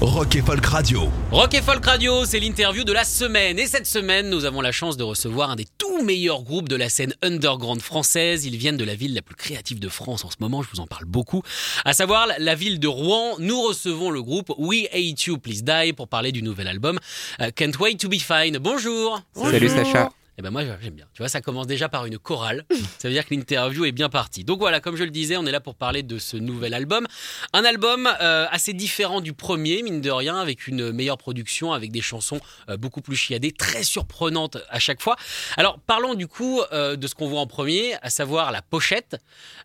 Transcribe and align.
Rock 0.00 0.36
et 0.36 0.42
Folk 0.42 0.64
Radio. 0.64 1.08
Rock 1.32 1.54
et 1.54 1.60
Folk 1.60 1.84
Radio, 1.84 2.24
c'est 2.24 2.38
l'interview 2.38 2.84
de 2.84 2.92
la 2.92 3.02
semaine. 3.02 3.58
Et 3.58 3.66
cette 3.66 3.86
semaine, 3.86 4.30
nous 4.30 4.44
avons 4.44 4.60
la 4.60 4.70
chance 4.70 4.96
de 4.96 5.02
recevoir 5.02 5.50
un 5.50 5.56
des 5.56 5.66
tout 5.76 6.04
meilleurs 6.04 6.44
groupes 6.44 6.68
de 6.68 6.76
la 6.76 6.88
scène 6.88 7.14
underground 7.20 7.82
française. 7.82 8.44
Ils 8.44 8.56
viennent 8.56 8.76
de 8.76 8.84
la 8.84 8.94
ville 8.94 9.12
la 9.12 9.22
plus 9.22 9.34
créative 9.34 9.80
de 9.80 9.88
France 9.88 10.24
en 10.24 10.30
ce 10.30 10.36
moment, 10.38 10.62
je 10.62 10.68
vous 10.72 10.78
en 10.78 10.86
parle 10.86 11.04
beaucoup. 11.04 11.42
À 11.84 11.94
savoir 11.94 12.28
la 12.38 12.54
ville 12.54 12.78
de 12.78 12.86
Rouen. 12.86 13.34
Nous 13.40 13.60
recevons 13.60 14.10
le 14.10 14.22
groupe 14.22 14.52
We 14.56 14.86
Hate 14.92 15.20
You, 15.24 15.36
Please 15.36 15.64
Die 15.64 15.92
pour 15.92 16.06
parler 16.06 16.30
du 16.30 16.44
nouvel 16.44 16.68
album 16.68 17.00
euh, 17.40 17.50
Can't 17.50 17.76
Wait 17.80 17.96
to 17.96 18.08
Be 18.08 18.20
Fine. 18.20 18.58
Bonjour. 18.58 19.20
Salut 19.34 19.68
Sacha. 19.68 20.12
Eh 20.38 20.42
ben 20.42 20.50
moi 20.52 20.62
j'aime 20.80 20.94
bien. 20.94 21.06
Tu 21.14 21.20
vois, 21.20 21.28
ça 21.28 21.40
commence 21.40 21.66
déjà 21.66 21.88
par 21.88 22.06
une 22.06 22.16
chorale. 22.16 22.64
Ça 22.98 23.08
veut 23.08 23.14
dire 23.14 23.26
que 23.26 23.34
l'interview 23.34 23.84
est 23.86 23.92
bien 23.92 24.08
partie. 24.08 24.44
Donc 24.44 24.60
voilà, 24.60 24.78
comme 24.80 24.94
je 24.94 25.02
le 25.02 25.10
disais, 25.10 25.36
on 25.36 25.44
est 25.46 25.50
là 25.50 25.58
pour 25.58 25.74
parler 25.74 26.04
de 26.04 26.18
ce 26.18 26.36
nouvel 26.36 26.74
album. 26.74 27.08
Un 27.52 27.64
album 27.64 28.08
euh, 28.20 28.46
assez 28.52 28.72
différent 28.72 29.20
du 29.20 29.32
premier, 29.32 29.82
mine 29.82 30.00
de 30.00 30.10
rien, 30.10 30.36
avec 30.36 30.68
une 30.68 30.92
meilleure 30.92 31.18
production, 31.18 31.72
avec 31.72 31.90
des 31.90 32.00
chansons 32.00 32.40
euh, 32.70 32.76
beaucoup 32.76 33.00
plus 33.00 33.16
chiadées, 33.16 33.50
très 33.50 33.82
surprenantes 33.82 34.58
à 34.70 34.78
chaque 34.78 35.02
fois. 35.02 35.16
Alors 35.56 35.80
parlons 35.80 36.14
du 36.14 36.28
coup 36.28 36.60
euh, 36.72 36.94
de 36.94 37.06
ce 37.08 37.16
qu'on 37.16 37.28
voit 37.28 37.40
en 37.40 37.48
premier, 37.48 37.96
à 38.02 38.10
savoir 38.10 38.52
la 38.52 38.62
pochette. 38.62 39.16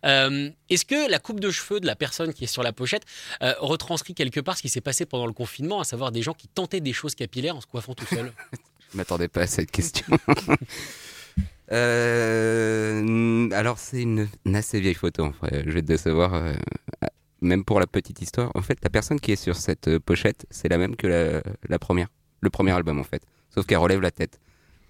Euh, 0.04 0.50
Est-ce 0.70 0.84
que 0.84 1.08
la 1.08 1.20
coupe 1.20 1.38
de 1.38 1.52
cheveux 1.52 1.78
de 1.78 1.86
la 1.86 1.94
personne 1.94 2.34
qui 2.34 2.44
est 2.44 2.48
sur 2.48 2.64
la 2.64 2.72
pochette 2.72 3.04
euh, 3.42 3.54
retranscrit 3.60 4.14
quelque 4.14 4.40
part 4.40 4.56
ce 4.56 4.62
qui 4.62 4.68
s'est 4.68 4.80
passé 4.80 5.06
pendant 5.06 5.26
le 5.26 5.32
confinement, 5.32 5.78
à 5.78 5.84
savoir 5.84 6.10
des 6.10 6.22
gens 6.22 6.34
qui 6.34 6.48
tentaient 6.48 6.80
des 6.80 6.92
choses 6.92 7.14
capillaires 7.14 7.54
en 7.54 7.60
se 7.60 7.66
coiffant 7.66 7.94
tout 7.94 8.06
seul? 8.06 8.32
Je 8.94 8.98
m'attendais 8.98 9.28
pas 9.28 9.42
à 9.42 9.46
cette 9.46 9.70
question. 9.70 10.06
Euh, 11.72 13.48
alors 13.52 13.78
c'est 13.78 14.02
une, 14.02 14.28
une 14.44 14.54
assez 14.54 14.80
vieille 14.80 14.94
photo 14.94 15.24
en 15.24 15.32
fait. 15.32 15.64
Je 15.66 15.70
vais 15.72 15.80
te 15.82 15.86
décevoir. 15.86 16.34
euh, 16.34 16.52
même 17.40 17.64
pour 17.64 17.80
la 17.80 17.86
petite 17.86 18.20
histoire. 18.22 18.50
En 18.54 18.62
fait, 18.62 18.78
la 18.82 18.90
personne 18.90 19.18
qui 19.18 19.32
est 19.32 19.36
sur 19.36 19.56
cette 19.56 19.88
euh, 19.88 19.98
pochette, 19.98 20.46
c'est 20.50 20.68
la 20.68 20.78
même 20.78 20.94
que 20.94 21.06
la, 21.06 21.42
la 21.68 21.78
première, 21.78 22.08
le 22.42 22.50
premier 22.50 22.72
album 22.72 22.98
en 22.98 23.04
fait. 23.04 23.22
Sauf 23.50 23.66
qu'elle 23.66 23.78
relève 23.78 24.00
la 24.00 24.10
tête. 24.10 24.40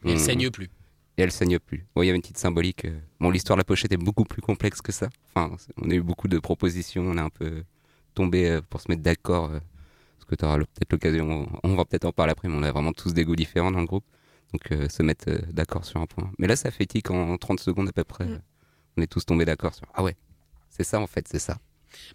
Et 0.04 0.10
elle 0.10 0.16
On- 0.16 0.20
saigne 0.20 0.50
plus. 0.50 0.68
Et 1.16 1.22
elle 1.22 1.30
saigne 1.32 1.58
plus. 1.60 1.86
Bon, 1.94 2.02
il 2.02 2.06
y 2.06 2.08
avait 2.08 2.16
une 2.16 2.22
petite 2.22 2.38
symbolique. 2.38 2.86
Bon, 3.20 3.30
l'histoire 3.30 3.56
de 3.56 3.60
la 3.60 3.64
pochette 3.64 3.92
est 3.92 3.96
beaucoup 3.96 4.24
plus 4.24 4.42
complexe 4.42 4.80
que 4.82 4.90
ça. 4.92 5.08
Enfin, 5.34 5.54
on 5.80 5.88
a 5.90 5.94
eu 5.94 6.02
beaucoup 6.02 6.26
de 6.28 6.38
propositions. 6.40 7.02
On 7.06 7.16
a 7.18 7.22
un 7.22 7.30
peu 7.30 7.62
tombé 8.14 8.58
pour 8.68 8.80
se 8.80 8.90
mettre 8.90 9.02
d'accord. 9.02 9.50
Parce 10.24 10.30
que 10.30 10.34
tu 10.36 10.44
auras 10.44 10.58
peut-être 10.58 10.92
l'occasion. 10.92 11.48
On 11.62 11.74
va 11.74 11.84
peut-être 11.84 12.04
en 12.04 12.12
parler 12.12 12.32
après, 12.32 12.48
mais 12.48 12.54
on 12.56 12.62
a 12.62 12.72
vraiment 12.72 12.92
tous 12.92 13.12
des 13.12 13.24
goûts 13.24 13.36
différents 13.36 13.70
dans 13.70 13.80
le 13.80 13.86
groupe. 13.86 14.04
Donc, 14.52 14.70
euh, 14.72 14.88
se 14.88 15.02
mettre 15.02 15.28
euh, 15.28 15.38
d'accord 15.52 15.84
sur 15.84 16.00
un 16.00 16.06
point. 16.06 16.30
Mais 16.38 16.46
là, 16.46 16.56
ça 16.56 16.70
fait 16.70 16.86
tic 16.86 17.10
en 17.10 17.36
30 17.36 17.60
secondes 17.60 17.88
à 17.88 17.92
peu 17.92 18.04
près. 18.04 18.24
euh, 18.24 18.38
On 18.96 19.02
est 19.02 19.06
tous 19.10 19.26
tombés 19.26 19.44
d'accord 19.44 19.74
sur. 19.74 19.86
Ah 19.94 20.02
ouais, 20.02 20.16
c'est 20.70 20.84
ça 20.84 21.00
en 21.00 21.06
fait, 21.06 21.26
c'est 21.28 21.38
ça. 21.40 21.58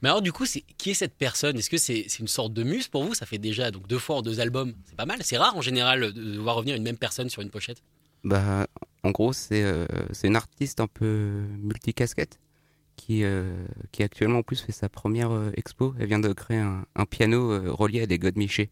Mais 0.01 0.09
alors 0.09 0.21
du 0.21 0.31
coup, 0.33 0.45
qui 0.77 0.89
est 0.91 0.93
cette 0.93 1.15
personne? 1.15 1.57
Est-ce 1.57 1.69
que 1.69 1.77
c'est 1.77 2.01
une 2.19 2.27
sorte 2.27 2.53
de 2.53 2.63
muse 2.63 2.87
pour 2.87 3.03
vous? 3.05 3.13
Ça 3.13 3.25
fait 3.25 3.37
déjà 3.37 3.71
donc 3.71 3.87
deux 3.87 3.99
fois 3.99 4.17
en 4.17 4.21
deux 4.21 4.39
albums. 4.39 4.73
C'est 4.85 4.95
pas 4.95 5.05
mal. 5.05 5.19
C'est 5.21 5.37
rare 5.37 5.55
en 5.55 5.61
général 5.61 6.11
de 6.13 6.37
voir 6.37 6.55
revenir 6.55 6.75
une 6.75 6.83
même 6.83 6.97
personne 6.97 7.29
sur 7.29 7.41
une 7.41 7.49
pochette. 7.49 7.81
Bah, 8.25 8.67
en 9.03 9.11
gros, 9.11 9.31
c'est 9.31 9.63
euh, 9.63 9.85
c'est 10.11 10.27
une 10.27 10.35
artiste 10.35 10.79
un 10.81 10.87
peu 10.87 11.45
multicasquette 11.59 12.39
qui, 12.99 13.23
euh, 13.23 13.65
qui 13.91 14.03
actuellement 14.03 14.39
en 14.39 14.43
plus 14.43 14.59
fait 14.61 14.71
sa 14.73 14.89
première 14.89 15.31
euh, 15.31 15.51
expo. 15.55 15.95
Elle 15.99 16.07
vient 16.07 16.19
de 16.19 16.33
créer 16.33 16.57
un, 16.59 16.85
un 16.95 17.05
piano 17.05 17.51
euh, 17.51 17.71
relié 17.71 18.01
à 18.01 18.05
des 18.07 18.19
godemichés. 18.19 18.69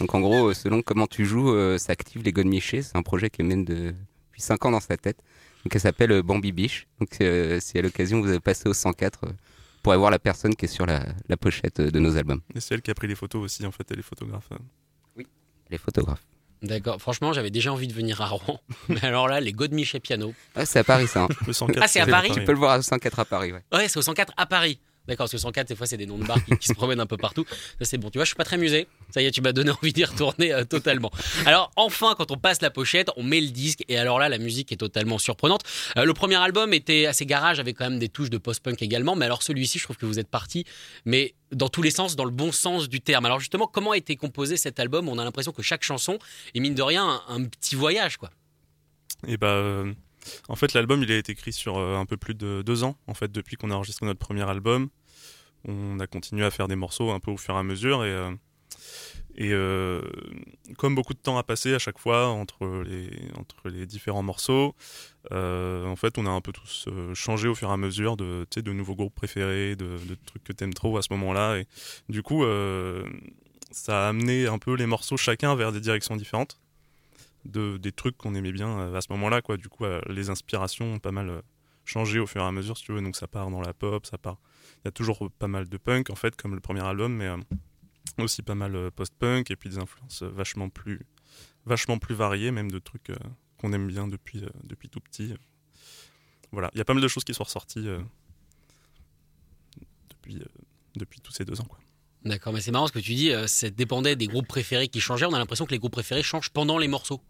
Donc 0.00 0.14
en 0.14 0.20
gros, 0.20 0.54
selon 0.54 0.80
comment 0.82 1.06
tu 1.06 1.24
joues, 1.26 1.52
ça 1.78 1.92
active 1.92 2.22
les 2.22 2.32
godemichés. 2.32 2.82
C'est 2.82 2.96
un 2.96 3.02
projet 3.02 3.30
qui 3.30 3.42
mène 3.42 3.64
de- 3.64 3.94
depuis 4.28 4.42
5 4.42 4.64
ans 4.66 4.70
dans 4.70 4.80
sa 4.80 4.96
tête. 4.96 5.18
Donc 5.64 5.74
elle 5.74 5.80
s'appelle 5.80 6.22
Bambi 6.22 6.52
Biche. 6.52 6.86
Donc 7.00 7.08
si 7.60 7.78
à 7.78 7.82
l'occasion 7.82 8.20
vous 8.20 8.28
avez 8.28 8.40
passé 8.40 8.68
au 8.68 8.74
104, 8.74 9.24
euh, 9.24 9.28
vous 9.28 9.82
pourrez 9.82 9.96
voir 9.96 10.10
la 10.10 10.18
personne 10.18 10.54
qui 10.54 10.66
est 10.66 10.68
sur 10.68 10.86
la, 10.86 11.04
la 11.28 11.36
pochette 11.36 11.80
de 11.80 11.98
nos 11.98 12.16
albums. 12.16 12.40
Et 12.54 12.60
c'est 12.60 12.74
elle 12.74 12.82
qui 12.82 12.90
a 12.90 12.94
pris 12.94 13.08
les 13.08 13.14
photos 13.16 13.42
aussi, 13.42 13.64
en 13.66 13.72
fait, 13.72 13.86
elle 13.90 13.98
est 13.98 14.02
photographe. 14.02 14.50
Les 15.70 15.78
photographes. 15.78 16.26
D'accord. 16.62 17.00
Franchement, 17.00 17.32
j'avais 17.32 17.50
déjà 17.50 17.72
envie 17.72 17.86
de 17.88 17.92
venir 17.92 18.20
à 18.20 18.26
Rouen. 18.28 18.60
Mais 18.88 19.04
alors 19.04 19.28
là, 19.28 19.40
les 19.40 19.52
Godemiché 19.52 20.00
piano. 20.00 20.34
Ah, 20.56 20.66
c'est 20.66 20.80
à 20.80 20.84
Paris 20.84 21.06
ça. 21.06 21.22
hein. 21.24 21.28
Le 21.46 21.52
104, 21.52 21.78
Ah, 21.82 21.88
c'est 21.88 22.00
à 22.00 22.06
Paris 22.06 22.30
Tu 22.34 22.42
peux 22.44 22.52
le 22.52 22.58
voir 22.58 22.72
à 22.72 22.82
104 22.82 23.18
à 23.20 23.24
Paris, 23.24 23.52
ouais. 23.52 23.62
Ouais, 23.72 23.88
c'est 23.88 23.98
au 23.98 24.02
104 24.02 24.32
à 24.36 24.46
Paris. 24.46 24.80
D'accord, 25.08 25.24
parce 25.24 25.32
que 25.32 25.38
104, 25.38 25.68
des 25.68 25.74
fois, 25.74 25.86
c'est 25.86 25.96
des 25.96 26.04
noms 26.04 26.18
de 26.18 26.26
bars 26.26 26.38
qui, 26.60 26.68
se 26.68 26.74
promènent 26.74 27.00
un 27.00 27.06
peu 27.06 27.16
partout. 27.16 27.46
Ça, 27.78 27.86
c'est 27.86 27.96
bon. 27.96 28.10
Tu 28.10 28.18
vois, 28.18 28.24
je 28.24 28.28
suis 28.28 28.36
pas 28.36 28.44
très 28.44 28.58
musée. 28.58 28.86
Ça 29.08 29.22
y 29.22 29.24
est, 29.24 29.30
tu 29.30 29.40
m'as 29.40 29.52
donné 29.52 29.70
envie 29.70 29.94
d'y 29.94 30.04
retourner 30.04 30.52
euh, 30.52 30.64
totalement. 30.64 31.10
Alors, 31.46 31.70
enfin, 31.76 32.14
quand 32.14 32.30
on 32.30 32.36
passe 32.36 32.60
la 32.60 32.68
pochette, 32.68 33.08
on 33.16 33.22
met 33.22 33.40
le 33.40 33.48
disque. 33.48 33.84
Et 33.88 33.96
alors 33.96 34.18
là, 34.18 34.28
la 34.28 34.36
musique 34.36 34.70
est 34.70 34.76
totalement 34.76 35.16
surprenante. 35.16 35.62
Euh, 35.96 36.04
le 36.04 36.12
premier 36.12 36.36
album 36.36 36.74
était 36.74 37.06
assez 37.06 37.24
garage, 37.24 37.58
avec 37.58 37.78
quand 37.78 37.88
même 37.88 37.98
des 37.98 38.10
touches 38.10 38.28
de 38.28 38.36
post-punk 38.36 38.82
également. 38.82 39.16
Mais 39.16 39.24
alors, 39.24 39.42
celui-ci, 39.42 39.78
je 39.78 39.84
trouve 39.84 39.96
que 39.96 40.04
vous 40.04 40.18
êtes 40.18 40.28
parti, 40.28 40.66
mais 41.06 41.34
dans 41.52 41.70
tous 41.70 41.80
les 41.80 41.90
sens, 41.90 42.14
dans 42.14 42.26
le 42.26 42.30
bon 42.30 42.52
sens 42.52 42.90
du 42.90 43.00
terme. 43.00 43.24
Alors, 43.24 43.40
justement, 43.40 43.66
comment 43.66 43.92
a 43.92 43.96
été 43.96 44.14
composé 44.16 44.58
cet 44.58 44.78
album? 44.78 45.08
On 45.08 45.18
a 45.18 45.24
l'impression 45.24 45.52
que 45.52 45.62
chaque 45.62 45.84
chanson 45.84 46.18
est, 46.54 46.60
mine 46.60 46.74
de 46.74 46.82
rien, 46.82 47.22
un, 47.28 47.44
petit 47.44 47.76
voyage, 47.76 48.18
quoi. 48.18 48.28
Et 49.26 49.38
bah, 49.38 49.46
euh, 49.46 49.90
en 50.50 50.54
fait, 50.54 50.74
l'album, 50.74 51.02
il 51.02 51.10
a 51.10 51.16
été 51.16 51.32
écrit 51.32 51.54
sur 51.54 51.78
un 51.78 52.04
peu 52.04 52.18
plus 52.18 52.34
de 52.34 52.60
deux 52.60 52.84
ans, 52.84 52.98
en 53.06 53.14
fait, 53.14 53.32
depuis 53.32 53.56
qu'on 53.56 53.70
a 53.70 53.74
enregistré 53.74 54.04
notre 54.04 54.18
premier 54.18 54.46
album. 54.46 54.90
On 55.66 55.98
a 56.00 56.06
continué 56.06 56.44
à 56.44 56.50
faire 56.50 56.68
des 56.68 56.76
morceaux 56.76 57.10
un 57.10 57.20
peu 57.20 57.30
au 57.30 57.36
fur 57.36 57.54
et 57.54 57.58
à 57.58 57.62
mesure, 57.62 58.04
et, 58.04 58.10
euh, 58.10 58.30
et 59.34 59.52
euh, 59.52 60.02
comme 60.76 60.94
beaucoup 60.94 61.14
de 61.14 61.18
temps 61.18 61.38
a 61.38 61.42
passé 61.42 61.74
à 61.74 61.78
chaque 61.78 61.98
fois 61.98 62.28
entre 62.28 62.82
les, 62.84 63.10
entre 63.36 63.68
les 63.68 63.86
différents 63.86 64.22
morceaux, 64.22 64.74
euh, 65.32 65.86
en 65.86 65.96
fait, 65.96 66.18
on 66.18 66.26
a 66.26 66.30
un 66.30 66.40
peu 66.40 66.52
tous 66.52 66.88
changé 67.14 67.48
au 67.48 67.54
fur 67.54 67.70
et 67.70 67.72
à 67.72 67.76
mesure 67.76 68.16
de, 68.16 68.46
de 68.54 68.72
nouveaux 68.72 68.94
groupes 68.94 69.14
préférés, 69.14 69.76
de, 69.76 69.98
trucs 70.26 70.44
que 70.44 70.52
t'aimes 70.52 70.74
trop 70.74 70.96
à 70.96 71.02
ce 71.02 71.12
moment-là, 71.12 71.58
et 71.58 71.66
du 72.08 72.22
coup, 72.22 72.44
ça 73.70 74.06
a 74.06 74.08
amené 74.08 74.46
un 74.46 74.58
peu 74.58 74.74
les 74.74 74.86
morceaux 74.86 75.16
chacun 75.16 75.54
vers 75.54 75.72
des 75.72 75.80
directions 75.80 76.16
différentes 76.16 76.60
de, 77.44 77.76
des 77.78 77.92
trucs 77.92 78.16
qu'on 78.16 78.34
aimait 78.34 78.52
bien 78.52 78.94
à 78.94 79.00
ce 79.00 79.08
moment-là, 79.10 79.42
quoi. 79.42 79.56
Du 79.56 79.68
coup, 79.68 79.84
les 80.08 80.30
inspirations 80.30 80.94
ont 80.94 80.98
pas 80.98 81.12
mal 81.12 81.42
changé 81.84 82.18
au 82.18 82.26
fur 82.26 82.42
et 82.42 82.44
à 82.44 82.52
mesure, 82.52 82.76
si 82.76 82.84
tu 82.84 82.92
veux. 82.92 83.00
Donc, 83.00 83.16
ça 83.16 83.26
part 83.26 83.50
dans 83.50 83.60
la 83.60 83.72
pop, 83.72 84.06
ça 84.06 84.18
part. 84.18 84.38
Il 84.78 84.86
y 84.86 84.88
a 84.88 84.92
toujours 84.92 85.30
pas 85.38 85.48
mal 85.48 85.68
de 85.68 85.76
punk, 85.76 86.10
en 86.10 86.14
fait, 86.14 86.36
comme 86.36 86.54
le 86.54 86.60
premier 86.60 86.84
album, 86.84 87.14
mais 87.14 87.26
euh, 87.26 87.36
aussi 88.18 88.42
pas 88.42 88.54
mal 88.54 88.74
euh, 88.76 88.90
post-punk 88.90 89.50
et 89.50 89.56
puis 89.56 89.70
des 89.70 89.78
influences 89.78 90.22
euh, 90.22 90.28
vachement 90.28 90.68
plus, 90.68 91.00
vachement 91.66 91.98
plus 91.98 92.14
variées, 92.14 92.50
même 92.50 92.70
de 92.70 92.78
trucs 92.78 93.12
qu'on 93.58 93.72
aime 93.72 93.88
bien 93.88 94.08
depuis, 94.08 94.44
depuis 94.64 94.88
tout 94.88 95.00
petit. 95.00 95.34
Voilà, 96.52 96.70
il 96.74 96.78
y 96.78 96.80
a 96.80 96.84
pas 96.84 96.94
mal 96.94 97.02
de 97.02 97.08
choses 97.08 97.24
qui 97.24 97.34
sont 97.34 97.44
ressorties 97.44 97.86
depuis, 100.10 100.40
depuis 100.94 101.20
tous 101.20 101.32
ces 101.32 101.44
deux 101.44 101.60
ans, 101.60 101.66
quoi. 101.66 101.78
D'accord, 102.24 102.52
mais 102.52 102.60
c'est 102.60 102.72
marrant 102.72 102.86
ce 102.86 102.92
que 102.92 102.98
tu 102.98 103.14
dis, 103.14 103.30
euh, 103.30 103.46
ça 103.46 103.70
dépendait 103.70 104.16
des 104.16 104.26
groupes 104.26 104.48
préférés 104.48 104.88
qui 104.88 105.00
changeaient. 105.00 105.26
On 105.26 105.34
a 105.34 105.38
l'impression 105.38 105.66
que 105.66 105.70
les 105.70 105.78
groupes 105.78 105.92
préférés 105.92 106.22
changent 106.22 106.50
pendant 106.50 106.78
les 106.78 106.88
morceaux. 106.88 107.20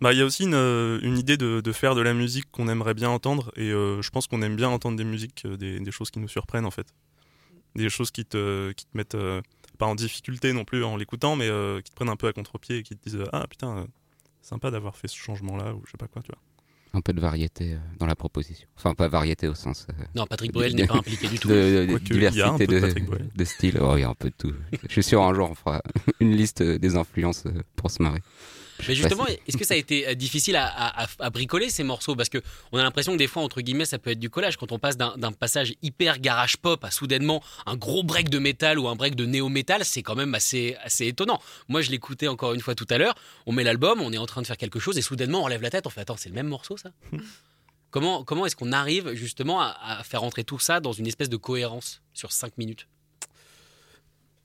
Bah, 0.00 0.12
il 0.12 0.18
y 0.18 0.22
a 0.22 0.24
aussi 0.24 0.44
une, 0.44 0.54
euh, 0.54 1.00
une 1.02 1.18
idée 1.18 1.36
de, 1.36 1.60
de 1.60 1.72
faire 1.72 1.94
de 1.94 2.00
la 2.00 2.14
musique 2.14 2.50
qu'on 2.52 2.68
aimerait 2.68 2.94
bien 2.94 3.10
entendre, 3.10 3.50
et 3.56 3.70
euh, 3.72 4.00
je 4.00 4.10
pense 4.10 4.26
qu'on 4.28 4.42
aime 4.42 4.54
bien 4.54 4.68
entendre 4.68 4.96
des 4.96 5.04
musiques, 5.04 5.42
euh, 5.44 5.56
des, 5.56 5.80
des 5.80 5.90
choses 5.90 6.10
qui 6.10 6.20
nous 6.20 6.28
surprennent 6.28 6.66
en 6.66 6.70
fait. 6.70 6.86
Des 7.74 7.88
choses 7.90 8.10
qui 8.10 8.24
te, 8.24 8.70
qui 8.72 8.84
te 8.86 8.96
mettent 8.96 9.14
euh, 9.16 9.42
pas 9.78 9.86
en 9.86 9.94
difficulté 9.94 10.52
non 10.52 10.64
plus 10.64 10.84
en 10.84 10.96
l'écoutant, 10.96 11.36
mais 11.36 11.48
euh, 11.48 11.80
qui 11.80 11.90
te 11.90 11.96
prennent 11.96 12.08
un 12.08 12.16
peu 12.16 12.26
à 12.26 12.32
contre-pied 12.32 12.78
et 12.78 12.82
qui 12.82 12.96
te 12.96 13.08
disent 13.08 13.24
Ah 13.32 13.46
putain, 13.48 13.78
euh, 13.78 13.84
sympa 14.42 14.70
d'avoir 14.70 14.96
fait 14.96 15.08
ce 15.08 15.16
changement-là, 15.16 15.74
ou 15.74 15.82
je 15.86 15.92
sais 15.92 15.96
pas 15.98 16.08
quoi, 16.08 16.22
tu 16.22 16.32
vois. 16.32 16.40
Un 16.94 17.00
peu 17.02 17.12
de 17.12 17.20
variété 17.20 17.76
dans 17.98 18.06
la 18.06 18.16
proposition. 18.16 18.66
Enfin, 18.76 18.94
pas 18.94 19.08
variété 19.08 19.46
au 19.46 19.54
sens 19.54 19.86
euh, 19.90 20.04
Non, 20.14 20.26
Patrick 20.26 20.52
Bruel 20.52 20.74
n'est 20.74 20.86
pas 20.86 20.96
impliqué 20.96 21.28
du 21.28 21.38
tout. 21.38 21.48
de, 21.48 21.86
de 21.86 21.86
Quoique, 21.90 22.14
il 22.14 22.22
y 22.22 22.40
a 22.40 22.48
un 22.48 22.56
diversité 22.56 22.66
peu 22.66 23.18
de 23.18 23.24
de, 23.36 23.44
style. 23.44 23.78
Oh, 23.80 23.92
il 23.96 24.00
y 24.00 24.04
a 24.04 24.08
un 24.08 24.14
peu 24.14 24.30
de 24.30 24.34
tout. 24.36 24.54
Je 24.82 24.92
suis 24.92 25.02
sûr 25.02 25.22
un 25.22 25.34
jour 25.34 25.50
on 25.50 25.54
fera 25.54 25.82
une 26.20 26.34
liste 26.34 26.62
des 26.62 26.96
influences 26.96 27.44
pour 27.76 27.90
se 27.90 28.02
marrer. 28.02 28.20
Mais 28.86 28.94
justement, 28.94 29.26
est-ce 29.26 29.56
que 29.56 29.64
ça 29.64 29.74
a 29.74 29.76
été 29.76 30.06
euh, 30.08 30.14
difficile 30.14 30.54
à, 30.56 30.66
à- 30.66 31.04
à- 31.04 31.08
à 31.18 31.30
bricoler 31.30 31.68
ces 31.70 31.82
morceaux? 31.82 32.14
Parce 32.14 32.28
que 32.28 32.38
on 32.72 32.78
a 32.78 32.82
l'impression 32.82 33.12
que 33.12 33.18
des 33.18 33.26
fois, 33.26 33.42
entre 33.42 33.60
guillemets, 33.60 33.84
ça 33.86 33.98
peut 33.98 34.10
être 34.10 34.20
du 34.20 34.30
collage. 34.30 34.56
Quand 34.56 34.70
on 34.72 34.78
passe 34.78 34.96
d'un 34.96 35.32
passage 35.32 35.74
hyper 35.82 36.18
garage 36.20 36.56
pop 36.58 36.84
à 36.84 36.90
soudainement 36.90 37.42
un 37.66 37.76
gros 37.76 38.02
break 38.02 38.28
de 38.30 38.38
métal 38.38 38.78
ou 38.78 38.86
un 38.88 38.94
break 38.94 39.14
de 39.16 39.26
néo-métal, 39.26 39.84
c'est 39.84 40.02
quand 40.02 40.14
même 40.14 40.34
assez, 40.34 40.76
assez 40.84 41.06
étonnant. 41.06 41.40
Moi, 41.68 41.80
je 41.82 41.90
l'écoutais 41.90 42.28
encore 42.28 42.54
une 42.54 42.60
fois 42.60 42.74
tout 42.74 42.86
à 42.90 42.98
l'heure. 42.98 43.14
On 43.46 43.52
met 43.52 43.64
l'album, 43.64 44.00
on 44.00 44.12
est 44.12 44.18
en 44.18 44.26
train 44.26 44.42
de 44.42 44.46
faire 44.46 44.56
quelque 44.56 44.78
chose 44.78 44.96
et 44.98 45.02
soudainement, 45.02 45.42
on 45.42 45.48
lève 45.48 45.62
la 45.62 45.70
tête, 45.70 45.86
on 45.86 45.90
fait 45.90 46.02
Attends, 46.02 46.16
c'est 46.16 46.28
le 46.28 46.34
même 46.34 46.48
morceau 46.48 46.76
ça? 46.76 46.90
Comment, 47.90 48.22
comment 48.22 48.44
est-ce 48.44 48.54
qu'on 48.54 48.72
arrive 48.72 49.14
justement 49.14 49.62
à, 49.62 49.74
à 49.82 50.02
faire 50.04 50.22
entrer 50.22 50.44
tout 50.44 50.58
ça 50.58 50.78
dans 50.78 50.92
une 50.92 51.06
espèce 51.06 51.30
de 51.30 51.38
cohérence 51.38 52.02
sur 52.12 52.32
5 52.32 52.58
minutes? 52.58 52.86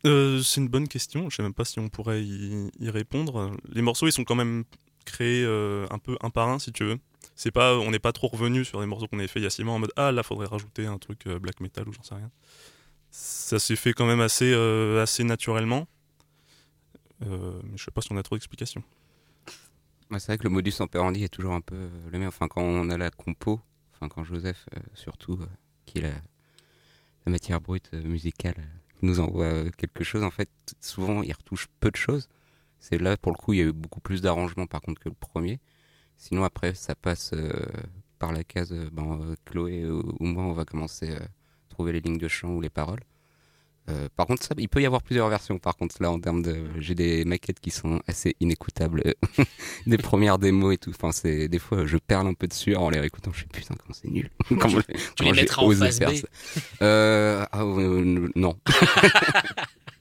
Euh, 0.06 0.42
c'est 0.42 0.60
une 0.60 0.68
bonne 0.68 0.88
question. 0.88 1.30
Je 1.30 1.38
sais 1.38 1.44
même 1.44 1.54
pas 1.54 1.66
si 1.66 1.80
on 1.80 1.90
pourrait 1.90 2.24
y, 2.24 2.70
y 2.80 2.90
répondre. 2.90 3.56
Les 3.72 3.82
morceaux, 3.82 4.08
ils 4.08 4.12
sont 4.12 4.26
quand 4.26 4.36
même 4.36 4.66
créés 5.06 5.44
euh, 5.46 5.86
un 5.92 6.00
peu 6.00 6.18
un 6.22 6.30
par 6.30 6.50
un, 6.50 6.60
si 6.60 6.72
tu 6.72 6.84
veux. 6.84 7.00
C'est 7.36 7.52
pas, 7.52 7.78
on 7.78 7.92
n'est 7.92 8.00
pas 8.00 8.12
trop 8.12 8.28
revenu 8.28 8.66
sur 8.66 8.80
des 8.80 8.86
morceaux 8.86 9.08
qu'on 9.08 9.20
avait 9.20 9.28
fait 9.28 9.40
il 9.40 9.44
y 9.44 9.48
a 9.48 9.50
six 9.50 9.64
mois 9.64 9.74
en 9.74 9.80
mode 9.80 9.92
ah 9.96 10.12
là 10.12 10.24
faudrait 10.24 10.48
rajouter 10.48 10.86
un 10.86 10.98
truc 10.98 11.26
euh, 11.26 11.40
black 11.40 11.62
metal 11.62 11.88
ou 11.88 11.94
j'en 11.94 12.04
sais 12.04 12.16
rien. 12.16 12.30
Ça 13.12 13.60
s'est 13.60 13.76
fait 13.76 13.94
quand 13.94 14.06
même 14.06 14.22
assez 14.22 14.54
assez 15.00 15.24
naturellement. 15.24 15.88
Je 17.22 17.84
sais 17.84 17.92
pas 17.92 18.02
si 18.02 18.12
on 18.12 18.18
a 18.18 18.24
trop 18.24 18.36
d'explications. 18.36 18.84
C'est 20.12 20.28
vrai 20.28 20.38
que 20.38 20.44
le 20.44 20.50
modus 20.50 20.74
operandi 20.80 21.24
est 21.24 21.30
toujours 21.30 21.54
un 21.54 21.62
peu 21.62 21.90
le 22.12 22.20
même. 22.20 22.28
Enfin, 22.28 22.48
quand 22.48 22.62
on 22.62 22.90
a 22.90 22.98
la 22.98 23.12
compo, 23.12 23.62
enfin, 23.94 24.10
quand 24.10 24.24
Joseph, 24.24 24.68
surtout, 24.96 25.40
qui 25.86 26.00
est 26.00 26.02
la, 26.02 27.32
matière 27.32 27.62
brute 27.62 27.94
musicale, 27.94 28.56
nous 29.04 29.20
envoie 29.20 29.46
euh, 29.46 29.70
quelque 29.78 30.04
chose, 30.04 30.24
en 30.24 30.32
fait, 30.32 30.50
souvent, 30.82 31.22
il 31.24 31.34
retouche 31.34 31.68
peu 31.80 31.92
de 31.92 31.96
choses. 31.96 32.30
C'est 32.80 32.98
là, 32.98 33.16
pour 33.18 33.32
le 33.32 33.38
coup, 33.38 33.54
il 33.54 33.60
y 33.60 33.62
a 33.62 33.66
eu 33.66 33.72
beaucoup 33.74 34.02
plus 34.02 34.22
d'arrangements, 34.22 34.68
par 34.68 34.82
contre, 34.82 35.02
que 35.02 35.10
le 35.10 35.16
premier. 35.16 35.60
Sinon, 36.18 36.44
après, 36.44 36.74
ça 36.74 36.96
passe 36.96 37.32
euh, 37.34 37.52
par 38.20 38.32
la 38.32 38.44
case, 38.44 38.72
euh, 38.74 38.90
ben, 38.92 39.20
euh, 39.22 39.36
Chloé 39.46 39.86
ou, 39.86 40.16
moi, 40.20 40.44
on 40.44 40.54
va 40.54 40.66
commencer 40.66 41.14
à 41.14 41.28
trouver 41.70 41.92
les 41.94 42.02
lignes 42.02 42.18
de 42.18 42.28
chant 42.28 42.50
ou 42.50 42.62
les 42.62 42.70
paroles. 42.70 43.02
Euh, 43.89 44.07
par 44.15 44.27
contre, 44.27 44.44
ça, 44.44 44.56
il 44.57 44.69
peut 44.69 44.81
y 44.81 44.85
avoir 44.85 45.01
plusieurs 45.01 45.27
versions. 45.30 45.59
Par 45.59 45.75
contre, 45.75 45.95
là, 46.01 46.09
en 46.09 46.19
termes 46.19 46.41
de, 46.41 46.65
j'ai 46.80 46.95
des 46.95 47.25
maquettes 47.25 47.59
qui 47.59 47.71
sont 47.71 48.01
assez 48.07 48.35
inécoutables, 48.39 49.03
des 49.88 49.97
premières 49.97 50.39
démos 50.39 50.74
et 50.74 50.77
tout. 50.77 50.91
Enfin, 50.91 51.12
c'est 51.12 51.47
des 51.47 51.59
fois, 51.59 51.85
je 51.85 51.97
perle 51.97 52.27
un 52.27 52.33
peu 52.33 52.47
dessus 52.47 52.75
en 52.75 52.89
les 52.89 53.00
réécoutant. 53.00 53.31
Je 53.33 53.41
sais 53.41 53.47
putain, 53.51 53.75
comment 53.75 53.94
c'est 53.94 54.09
nul. 54.09 54.30
comment 54.47 54.81
Tu 54.88 54.95
comment 55.18 55.31
les 55.31 55.35
j'ai 55.35 55.41
mettras 55.41 55.63
en 55.63 55.71
face 55.71 56.00
B. 56.00 56.06
Euh, 56.81 57.45
ah, 57.51 57.62
euh, 57.63 58.30
non. 58.35 58.56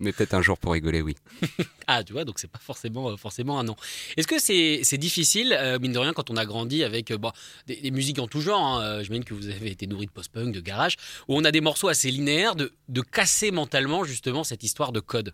Mais 0.00 0.12
peut-être 0.12 0.34
un 0.34 0.42
jour 0.42 0.58
pour 0.58 0.72
rigoler, 0.72 1.02
oui. 1.02 1.16
Ah, 1.90 2.04
tu 2.04 2.12
vois, 2.12 2.26
donc 2.26 2.38
c'est 2.38 2.50
pas 2.50 2.58
forcément, 2.58 3.08
euh, 3.08 3.16
forcément 3.16 3.58
un 3.58 3.64
non. 3.64 3.74
Est-ce 4.18 4.26
que 4.26 4.38
c'est 4.38 4.80
c'est 4.82 4.98
difficile, 4.98 5.56
euh, 5.58 5.78
mine 5.78 5.92
de 5.92 5.98
rien, 5.98 6.12
quand 6.12 6.30
on 6.30 6.36
a 6.36 6.44
grandi 6.44 6.84
avec 6.84 7.10
euh, 7.10 7.16
bon, 7.16 7.32
des, 7.66 7.76
des 7.76 7.90
musiques 7.90 8.18
en 8.18 8.28
tout 8.28 8.42
genre 8.42 8.60
hein, 8.60 8.82
euh, 8.82 9.02
J'imagine 9.02 9.24
que 9.24 9.32
vous 9.32 9.48
avez 9.48 9.70
été 9.70 9.86
nourri 9.86 10.04
de 10.04 10.10
post-punk, 10.10 10.54
de 10.54 10.60
garage, 10.60 10.96
où 11.28 11.36
on 11.36 11.44
a 11.44 11.50
des 11.50 11.62
morceaux 11.62 11.88
assez 11.88 12.10
linéaires, 12.10 12.56
de, 12.56 12.72
de 12.88 13.00
casser 13.00 13.50
mentalement 13.50 14.04
justement 14.04 14.44
cette 14.44 14.62
histoire 14.64 14.92
de 14.92 15.00
code? 15.00 15.32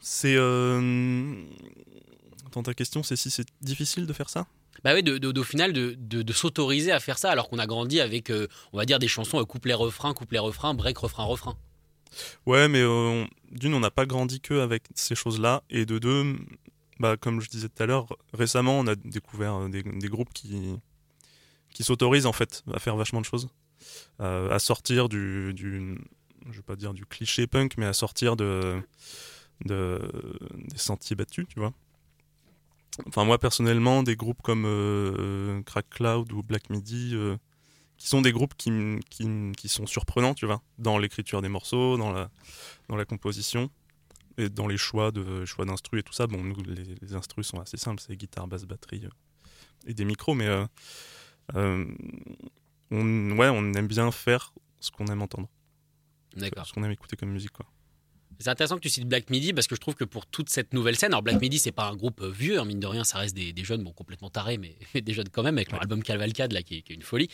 C'est 0.00 0.36
euh... 0.36 1.34
Attends, 2.46 2.62
ta 2.62 2.72
question, 2.72 3.02
c'est 3.02 3.16
si 3.16 3.30
c'est 3.30 3.46
difficile 3.60 4.06
de 4.06 4.12
faire 4.14 4.30
ça? 4.30 4.46
Bah 4.84 4.92
oui, 4.92 5.02
de, 5.02 5.38
au 5.40 5.42
final, 5.42 5.72
de, 5.72 5.94
de- 5.96 6.32
s'autoriser 6.34 6.92
à 6.92 7.00
faire 7.00 7.16
ça 7.16 7.30
alors 7.30 7.48
qu'on 7.48 7.58
a 7.58 7.66
grandi 7.66 8.00
avec, 8.00 8.30
euh, 8.30 8.46
on 8.74 8.76
va 8.76 8.84
dire, 8.84 8.98
des 8.98 9.08
chansons 9.08 9.40
euh, 9.40 9.44
couplet-refrain, 9.46 10.12
couplet-refrain, 10.12 10.74
break, 10.74 10.98
refrain, 10.98 11.24
refrain. 11.24 11.56
Ouais, 12.44 12.68
mais 12.68 12.82
euh, 12.82 13.24
d'une, 13.50 13.72
on 13.72 13.80
n'a 13.80 13.90
pas 13.90 14.04
grandi 14.04 14.42
que 14.42 14.60
avec 14.60 14.84
ces 14.94 15.14
choses-là, 15.14 15.62
et 15.70 15.86
de 15.86 15.98
deux, 15.98 16.36
bah, 17.00 17.16
comme 17.16 17.40
je 17.40 17.48
disais 17.48 17.70
tout 17.70 17.82
à 17.82 17.86
l'heure, 17.86 18.06
récemment, 18.34 18.78
on 18.78 18.86
a 18.86 18.94
découvert 18.94 19.54
euh, 19.54 19.68
des, 19.70 20.08
groupes 20.08 20.32
qui, 20.34 20.76
qui 21.72 21.82
s'autorisent 21.82 22.26
en 22.26 22.34
fait 22.34 22.62
à 22.72 22.78
faire 22.78 22.96
vachement 22.96 23.22
de 23.22 23.26
choses, 23.26 23.48
à 24.18 24.58
sortir 24.58 25.08
du, 25.08 25.54
du, 25.54 25.98
je 26.50 26.56
vais 26.56 26.62
pas 26.62 26.76
dire 26.76 26.92
du 26.92 27.06
cliché 27.06 27.46
punk, 27.46 27.74
mais 27.78 27.86
à 27.86 27.92
sortir 27.94 28.36
de, 28.36 28.80
de 29.64 30.00
des 30.56 30.78
sentiers 30.78 31.16
battus, 31.16 31.46
tu 31.48 31.58
vois. 31.58 31.72
Enfin, 33.06 33.24
moi 33.24 33.38
personnellement, 33.38 34.02
des 34.02 34.16
groupes 34.16 34.42
comme 34.42 34.64
euh, 34.66 35.62
Crack 35.62 35.88
Cloud 35.90 36.32
ou 36.32 36.42
Black 36.42 36.70
Midi, 36.70 37.10
euh, 37.14 37.36
qui 37.96 38.08
sont 38.08 38.22
des 38.22 38.32
groupes 38.32 38.54
qui, 38.56 38.70
qui, 39.10 39.68
sont 39.68 39.86
surprenants, 39.86 40.34
tu 40.34 40.46
vois, 40.46 40.62
dans 40.78 40.98
l'écriture 40.98 41.42
des 41.42 41.48
morceaux, 41.48 41.96
dans 41.96 42.12
la, 42.12 42.30
dans 42.88 42.96
la 42.96 43.04
composition 43.04 43.70
et 44.36 44.48
dans 44.48 44.66
les 44.66 44.76
choix 44.76 45.12
de 45.12 45.44
choix 45.44 45.64
d'instrus 45.64 46.00
et 46.00 46.02
tout 46.02 46.12
ça. 46.12 46.26
Bon, 46.26 46.42
nous, 46.42 46.56
les, 46.64 46.96
les 47.00 47.14
instrus 47.14 47.46
sont 47.46 47.60
assez 47.60 47.76
simples, 47.76 48.02
c'est 48.04 48.16
guitare, 48.16 48.46
basse, 48.46 48.64
batterie 48.64 49.04
euh, 49.04 49.10
et 49.86 49.94
des 49.94 50.04
micros, 50.04 50.34
mais 50.34 50.48
on, 51.54 51.86
ouais, 52.90 53.48
on 53.48 53.72
aime 53.74 53.86
bien 53.88 54.10
faire 54.10 54.52
ce 54.80 54.90
qu'on 54.90 55.06
aime 55.06 55.22
entendre, 55.22 55.48
ce 56.36 56.72
qu'on 56.72 56.84
aime 56.84 56.92
écouter 56.92 57.16
comme 57.16 57.30
musique, 57.30 57.52
quoi. 57.52 57.66
C'est 58.38 58.50
intéressant 58.50 58.76
que 58.76 58.80
tu 58.80 58.88
cites 58.88 59.06
Black 59.08 59.30
Midi 59.30 59.52
parce 59.52 59.66
que 59.66 59.74
je 59.74 59.80
trouve 59.80 59.94
que 59.94 60.04
pour 60.04 60.26
toute 60.26 60.50
cette 60.50 60.72
nouvelle 60.74 60.96
scène, 60.96 61.12
alors 61.12 61.22
Black 61.22 61.40
Midi 61.40 61.58
c'est 61.58 61.72
pas 61.72 61.86
un 61.88 61.96
groupe 61.96 62.20
euh, 62.22 62.30
vieux, 62.30 62.58
hein, 62.58 62.64
mine 62.64 62.80
de 62.80 62.86
rien, 62.86 63.04
ça 63.04 63.18
reste 63.18 63.34
des, 63.36 63.52
des 63.52 63.64
jeunes, 63.64 63.82
bon 63.82 63.92
complètement 63.92 64.30
tarés, 64.30 64.58
mais, 64.58 64.76
mais 64.94 65.00
des 65.00 65.12
jeunes 65.12 65.28
quand 65.30 65.42
même 65.42 65.56
avec 65.56 65.70
leur 65.72 65.80
album 65.80 66.02
Cavalcade 66.02 66.52
là 66.52 66.62
qui 66.62 66.78
est, 66.78 66.82
qui 66.82 66.92
est 66.92 66.96
une 66.96 67.02
folie. 67.02 67.28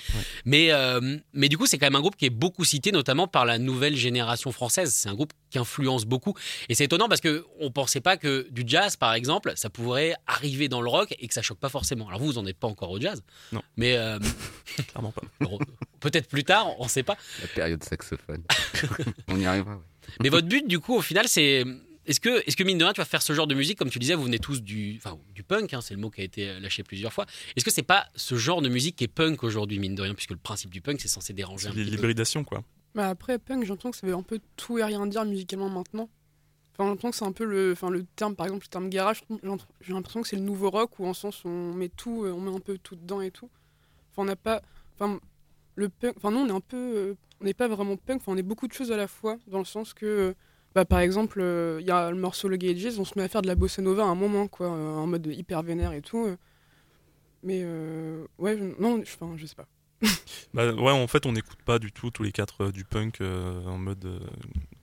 Mais 0.44 0.72
euh, 0.72 1.18
mais 1.32 1.48
du 1.48 1.56
coup 1.58 1.66
c'est 1.66 1.78
quand 1.78 1.86
même 1.86 1.96
un 1.96 2.00
groupe 2.00 2.16
qui 2.16 2.26
est 2.26 2.30
beaucoup 2.30 2.64
cité, 2.64 2.92
notamment 2.92 3.26
par 3.26 3.44
la 3.44 3.58
nouvelle 3.58 3.96
génération 3.96 4.52
française. 4.52 4.92
C'est 4.94 5.08
un 5.08 5.14
groupe 5.14 5.32
qui 5.50 5.58
influence 5.58 6.04
beaucoup 6.04 6.34
et 6.68 6.74
c'est 6.74 6.84
étonnant 6.84 7.08
parce 7.08 7.20
que 7.20 7.44
on 7.58 7.70
pensait 7.70 8.00
pas 8.00 8.16
que 8.16 8.46
du 8.50 8.62
jazz 8.66 8.96
par 8.96 9.14
exemple 9.14 9.52
ça 9.56 9.68
pourrait 9.70 10.14
arriver 10.26 10.68
dans 10.68 10.80
le 10.80 10.88
rock 10.88 11.14
et 11.18 11.26
que 11.28 11.34
ça 11.34 11.42
choque 11.42 11.58
pas 11.58 11.68
forcément. 11.68 12.08
Alors 12.08 12.20
vous 12.20 12.26
vous 12.26 12.38
en 12.38 12.46
êtes 12.46 12.58
pas 12.58 12.68
encore 12.68 12.90
au 12.90 13.00
jazz, 13.00 13.22
Non. 13.52 13.62
mais 13.76 13.96
euh, 13.96 14.18
Clairement 14.88 15.12
pas. 15.12 15.22
peut-être 16.00 16.28
plus 16.28 16.44
tard, 16.44 16.68
on 16.78 16.88
sait 16.88 17.02
pas. 17.02 17.16
La 17.42 17.48
période 17.48 17.82
saxophone. 17.84 18.42
on 19.28 19.38
y 19.38 19.44
arrivera, 19.46 19.76
ouais. 19.76 19.82
Mais 20.20 20.28
votre 20.28 20.48
but, 20.48 20.66
du 20.66 20.80
coup, 20.80 20.94
au 20.94 21.02
final, 21.02 21.28
c'est. 21.28 21.64
Est-ce 22.06 22.18
que, 22.18 22.40
est 22.40 22.56
que, 22.56 22.64
mine 22.64 22.78
de 22.78 22.84
rien, 22.84 22.92
tu 22.92 23.00
vas 23.00 23.04
faire 23.04 23.22
ce 23.22 23.32
genre 23.34 23.46
de 23.46 23.54
musique 23.54 23.78
Comme 23.78 23.90
tu 23.90 23.98
disais, 23.98 24.14
vous 24.14 24.24
venez 24.24 24.38
tous 24.38 24.62
du, 24.62 24.96
enfin, 24.96 25.18
du 25.34 25.44
punk, 25.44 25.74
hein, 25.74 25.80
c'est 25.80 25.94
le 25.94 26.00
mot 26.00 26.10
qui 26.10 26.22
a 26.22 26.24
été 26.24 26.58
lâché 26.58 26.82
plusieurs 26.82 27.12
fois. 27.12 27.26
Est-ce 27.54 27.64
que 27.64 27.70
c'est 27.70 27.82
pas 27.82 28.06
ce 28.16 28.34
genre 28.34 28.62
de 28.62 28.68
musique 28.68 28.96
qui 28.96 29.04
est 29.04 29.08
punk 29.08 29.44
aujourd'hui, 29.44 29.78
mine 29.78 29.94
de 29.94 30.02
rien 30.02 30.14
Puisque 30.14 30.30
le 30.30 30.38
principe 30.38 30.70
du 30.70 30.80
punk, 30.80 31.00
c'est 31.00 31.08
censé 31.08 31.34
déranger 31.34 31.68
un 31.68 31.72
l'hybridation, 31.72 32.42
quoi. 32.42 32.64
Bah 32.94 33.08
après, 33.08 33.38
punk, 33.38 33.62
j'ai 33.62 33.68
l'impression 33.68 33.90
que 33.92 33.96
ça 33.96 34.06
veut 34.06 34.14
un 34.14 34.22
peu 34.22 34.40
tout 34.56 34.78
et 34.78 34.84
rien 34.84 35.06
dire 35.06 35.24
musicalement 35.24 35.68
maintenant. 35.68 36.08
Enfin, 36.72 36.84
j'ai 36.84 36.90
l'impression 36.90 37.10
que 37.10 37.16
c'est 37.16 37.24
un 37.24 37.32
peu 37.32 37.44
le, 37.44 37.72
enfin, 37.72 37.90
le 37.90 38.04
terme, 38.16 38.34
par 38.34 38.46
exemple, 38.46 38.64
le 38.64 38.70
terme 38.70 38.88
garage, 38.88 39.22
j'ai 39.80 39.92
l'impression 39.92 40.22
que 40.22 40.28
c'est 40.28 40.36
le 40.36 40.42
nouveau 40.42 40.70
rock 40.70 40.98
où 40.98 41.06
en 41.06 41.14
sens 41.14 41.44
on 41.44 41.74
met 41.74 41.88
tout, 41.88 42.24
euh, 42.24 42.32
on 42.32 42.40
met 42.40 42.54
un 42.54 42.60
peu 42.60 42.78
tout 42.78 42.96
dedans 42.96 43.20
et 43.20 43.30
tout. 43.30 43.50
Enfin, 44.10 44.22
on 44.22 44.24
n'a 44.24 44.36
pas, 44.36 44.62
enfin, 44.94 45.20
le 45.76 45.88
punk, 45.88 46.14
enfin, 46.16 46.30
nous, 46.32 46.38
on 46.38 46.48
est 46.48 46.52
un 46.52 46.60
peu, 46.60 46.76
euh, 46.76 47.14
on 47.40 47.44
n'est 47.44 47.54
pas 47.54 47.68
vraiment 47.68 47.96
punk, 47.96 48.20
enfin, 48.20 48.32
on 48.32 48.36
est 48.36 48.42
beaucoup 48.42 48.68
de 48.68 48.72
choses 48.72 48.92
à 48.92 48.96
la 48.96 49.08
fois, 49.08 49.38
dans 49.46 49.58
le 49.58 49.64
sens 49.64 49.94
que, 49.94 50.06
euh, 50.06 50.34
bah, 50.74 50.84
par 50.84 51.00
exemple, 51.00 51.40
euh, 51.40 51.78
il 51.80 51.86
y 51.86 51.90
a 51.90 52.10
le 52.10 52.16
morceau 52.16 52.48
Le 52.48 52.56
Gay 52.56 52.76
Jazz, 52.76 52.98
on 52.98 53.04
se 53.04 53.18
met 53.18 53.24
à 53.24 53.28
faire 53.28 53.42
de 53.42 53.46
la 53.48 53.54
bossa 53.54 53.82
nova 53.82 54.02
à 54.04 54.06
un 54.06 54.14
moment, 54.14 54.46
quoi, 54.48 54.66
euh, 54.68 54.94
en 54.96 55.06
mode 55.06 55.26
hyper 55.26 55.62
vénère 55.62 55.92
et 55.92 56.02
tout. 56.02 56.28
Mais, 57.42 57.64
ouais, 58.38 58.56
non, 58.78 59.02
je- 59.04 59.36
je 59.36 59.46
sais 59.46 59.54
pas. 59.54 59.66
Bah, 60.54 60.72
ouais, 60.72 60.90
en 60.92 61.06
fait, 61.06 61.26
on 61.26 61.32
n'écoute 61.32 61.62
pas 61.64 61.78
du 61.78 61.92
tout 61.92 62.10
tous 62.10 62.22
les 62.22 62.32
quatre 62.32 62.70
du 62.70 62.84
punk 62.84 63.20
en 63.20 63.78
mode 63.78 64.20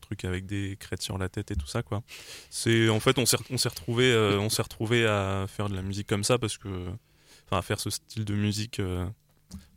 truc 0.01 0.23
avec 0.25 0.45
des 0.45 0.77
crêtes 0.79 1.01
sur 1.01 1.17
la 1.17 1.27
tête 1.27 1.51
et 1.51 1.55
tout 1.55 1.67
ça, 1.67 1.83
quoi. 1.83 1.97
En 1.97 2.99
fait, 2.99 3.17
on 3.19 3.25
s'est 3.25 3.37
on 3.51 3.57
s'est 3.57 3.69
retrouvé, 3.69 4.13
retrouvé 4.15 5.05
à 5.05 5.45
faire 5.47 5.69
de 5.69 5.75
la 5.75 5.81
musique 5.81 6.07
comme 6.07 6.23
ça 6.23 6.37
parce 6.37 6.57
que, 6.57 6.69
enfin, 7.45 7.57
à 7.57 7.61
faire 7.61 7.79
ce 7.79 7.89
style 7.89 8.25
de 8.25 8.33
musique, 8.33 8.81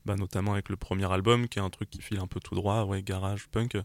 bah, 0.05 0.17
notamment 0.17 0.55
avec 0.55 0.69
le 0.69 0.77
premier 0.77 1.11
album, 1.11 1.49
qui 1.49 1.59
est 1.59 1.63
un 1.63 1.71
truc 1.71 1.91
qui 1.91 2.01
file 2.01 2.19
un 2.19 2.27
peu 2.27 2.41
tout 2.41 2.55
droit, 2.55 2.85
ouais, 2.85 3.03
garage, 3.03 3.49
punk. 3.49 3.77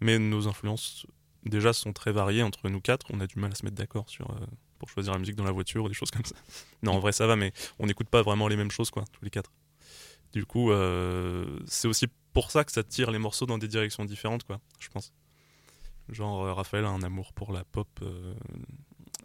Mais 0.00 0.18
nos 0.18 0.48
influences 0.48 1.06
déjà 1.44 1.72
sont 1.72 1.92
très 1.92 2.12
variées 2.12 2.42
entre 2.42 2.68
nous 2.68 2.80
quatre. 2.80 3.06
On 3.10 3.20
a 3.20 3.26
du 3.26 3.38
mal 3.38 3.52
à 3.52 3.54
se 3.54 3.64
mettre 3.64 3.76
d'accord 3.76 4.08
sur 4.08 4.30
euh, 4.30 4.46
pour 4.78 4.88
choisir 4.88 5.12
la 5.12 5.18
musique 5.18 5.36
dans 5.36 5.44
la 5.44 5.52
voiture 5.52 5.84
ou 5.84 5.88
des 5.88 5.94
choses 5.94 6.10
comme 6.10 6.24
ça. 6.24 6.36
Non, 6.82 6.92
en 6.92 6.98
vrai, 6.98 7.12
ça 7.12 7.26
va, 7.26 7.36
mais 7.36 7.52
on 7.78 7.86
n'écoute 7.86 8.08
pas 8.08 8.22
vraiment 8.22 8.48
les 8.48 8.56
mêmes 8.56 8.70
choses, 8.70 8.90
quoi, 8.90 9.04
tous 9.12 9.24
les 9.24 9.30
quatre. 9.30 9.52
Du 10.32 10.44
coup, 10.44 10.72
euh, 10.72 11.60
c'est 11.66 11.86
aussi 11.86 12.06
pour 12.32 12.50
ça 12.50 12.64
que 12.64 12.72
ça 12.72 12.82
tire 12.82 13.10
les 13.10 13.18
morceaux 13.18 13.46
dans 13.46 13.58
des 13.58 13.68
directions 13.68 14.04
différentes, 14.04 14.44
quoi, 14.44 14.60
je 14.80 14.88
pense. 14.88 15.12
Genre, 16.08 16.44
euh, 16.44 16.52
Raphaël 16.52 16.84
a 16.84 16.88
un 16.88 17.02
amour 17.02 17.32
pour 17.32 17.52
la 17.52 17.64
pop 17.64 17.88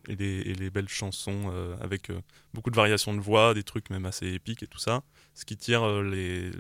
et, 0.10 0.16
les, 0.16 0.70
belles 0.70 0.90
chansons 0.90 1.52
euh, 1.54 1.76
avec 1.80 2.10
euh, 2.10 2.20
beaucoup 2.54 2.72
de 2.72 2.76
variations 2.76 3.14
de 3.14 3.20
voix, 3.20 3.54
des 3.54 3.64
trucs 3.64 3.90
même 3.90 4.06
assez 4.06 4.28
épiques 4.28 4.64
et 4.64 4.68
tout 4.68 4.80
ça. 4.80 5.04
Ce 5.36 5.46
qui 5.46 5.56
tire 5.56 5.84
euh, 5.84 6.52